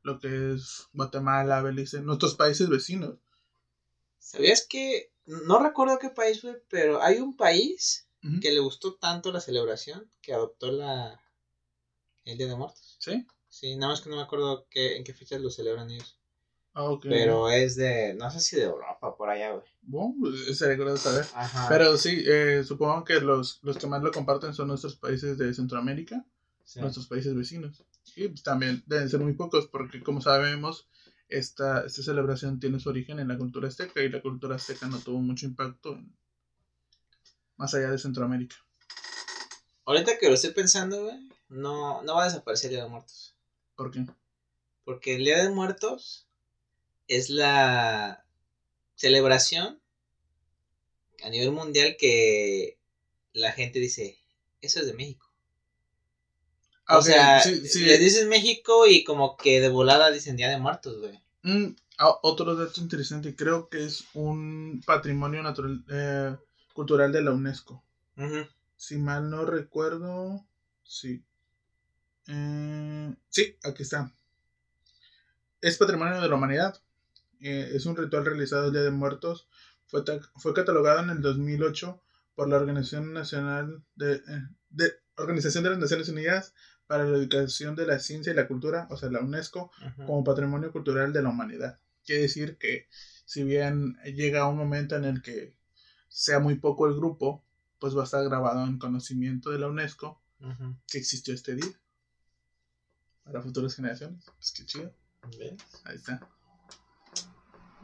[0.02, 3.16] lo que es Guatemala, Belice, nuestros países vecinos.
[4.20, 8.08] ¿Sabías que, no recuerdo qué país fue, pero hay un país
[8.42, 11.22] que le gustó tanto la celebración que adoptó la,
[12.26, 12.98] el Día de Muertos.
[13.00, 13.26] ¿Sí?
[13.50, 16.18] Sí, nada más que no me acuerdo qué, en qué fechas lo celebran ellos.
[16.74, 17.06] Ah, ok.
[17.08, 19.66] Pero es de, no sé si de Europa, por allá, güey.
[19.84, 21.26] Bueno, pues, sería curioso saber.
[21.36, 21.68] Ajá.
[21.70, 25.54] Pero sí, eh, supongo que los, los que más lo comparten son nuestros países de
[25.54, 26.26] Centroamérica,
[26.78, 27.84] nuestros países vecinos.
[28.16, 30.88] Y pues, también deben ser muy pocos, porque como sabemos,
[31.30, 35.00] esta, esta celebración tiene su origen en la cultura azteca y la cultura azteca no
[35.00, 36.00] tuvo mucho impacto
[37.58, 38.56] más allá de Centroamérica.
[39.86, 43.36] Ahorita que lo estoy pensando, güey, no, no va a desaparecer el Día de Muertos.
[43.76, 44.06] ¿Por qué?
[44.86, 46.28] Porque el Día de Muertos
[47.08, 48.26] es la
[48.96, 49.80] celebración
[51.24, 52.78] a nivel mundial que
[53.34, 54.18] la gente dice,
[54.62, 55.30] eso es de México.
[56.88, 61.20] o sea, le dices México y como que de volada dicen Día de Muertos, güey.
[61.44, 66.36] Mm, ah, otro dato interesante, creo que es un patrimonio natural, eh,
[66.74, 67.84] cultural de la UNESCO.
[68.76, 70.46] Si mal no recuerdo,
[70.84, 71.24] sí.
[72.28, 74.12] Eh, sí, aquí está.
[75.62, 76.78] Es patrimonio de la humanidad.
[77.40, 79.48] Eh, es un ritual realizado el Día de Muertos.
[79.86, 80.04] Fue,
[80.36, 82.02] fue catalogado en el 2008
[82.36, 86.54] por la Organización Nacional de, eh, de, Organización de las Naciones Unidas
[86.88, 89.72] para la Educación de la Ciencia y la Cultura, o sea, la UNESCO,
[90.06, 91.80] como patrimonio cultural de la humanidad.
[92.04, 92.88] Quiere decir que
[93.26, 95.56] si bien llega un momento en el que
[96.14, 97.44] sea muy poco el grupo,
[97.80, 100.22] pues va a estar grabado en conocimiento de la UNESCO
[100.88, 101.72] que existió este día
[103.24, 104.24] para futuras generaciones.
[104.38, 104.92] Pues qué chido.
[105.86, 106.20] Ahí está.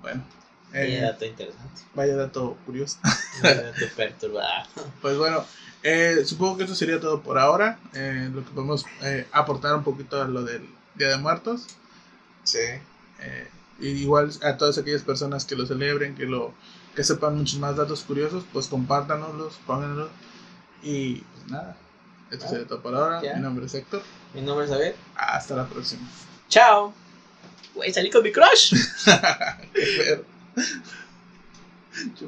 [0.01, 0.23] Bueno.
[0.71, 1.81] vaya eh, dato interesante.
[1.95, 2.99] Vaya dato curioso.
[3.41, 4.69] Vaya dato perturbado.
[5.01, 5.43] Pues bueno,
[5.81, 7.79] eh, supongo que eso sería todo por ahora.
[7.93, 8.85] Eh, lo que podemos
[9.31, 11.65] aportar un poquito a lo del Día de Muertos.
[12.43, 12.59] Sí.
[13.79, 16.53] igual a todas aquellas personas que lo celebren, que lo
[16.95, 20.09] que sepan muchos más datos curiosos, pues compártanoslos, pónganlos.
[20.81, 21.75] Y pues nada.
[22.31, 23.21] Esto sería todo por ahora.
[23.21, 24.01] Mi nombre es Héctor.
[24.33, 24.91] Mi nombre es David.
[25.15, 26.07] Hasta la próxima.
[26.47, 26.93] Chao.
[27.73, 28.73] Güey, salí con mi crush.
[29.73, 30.23] Qué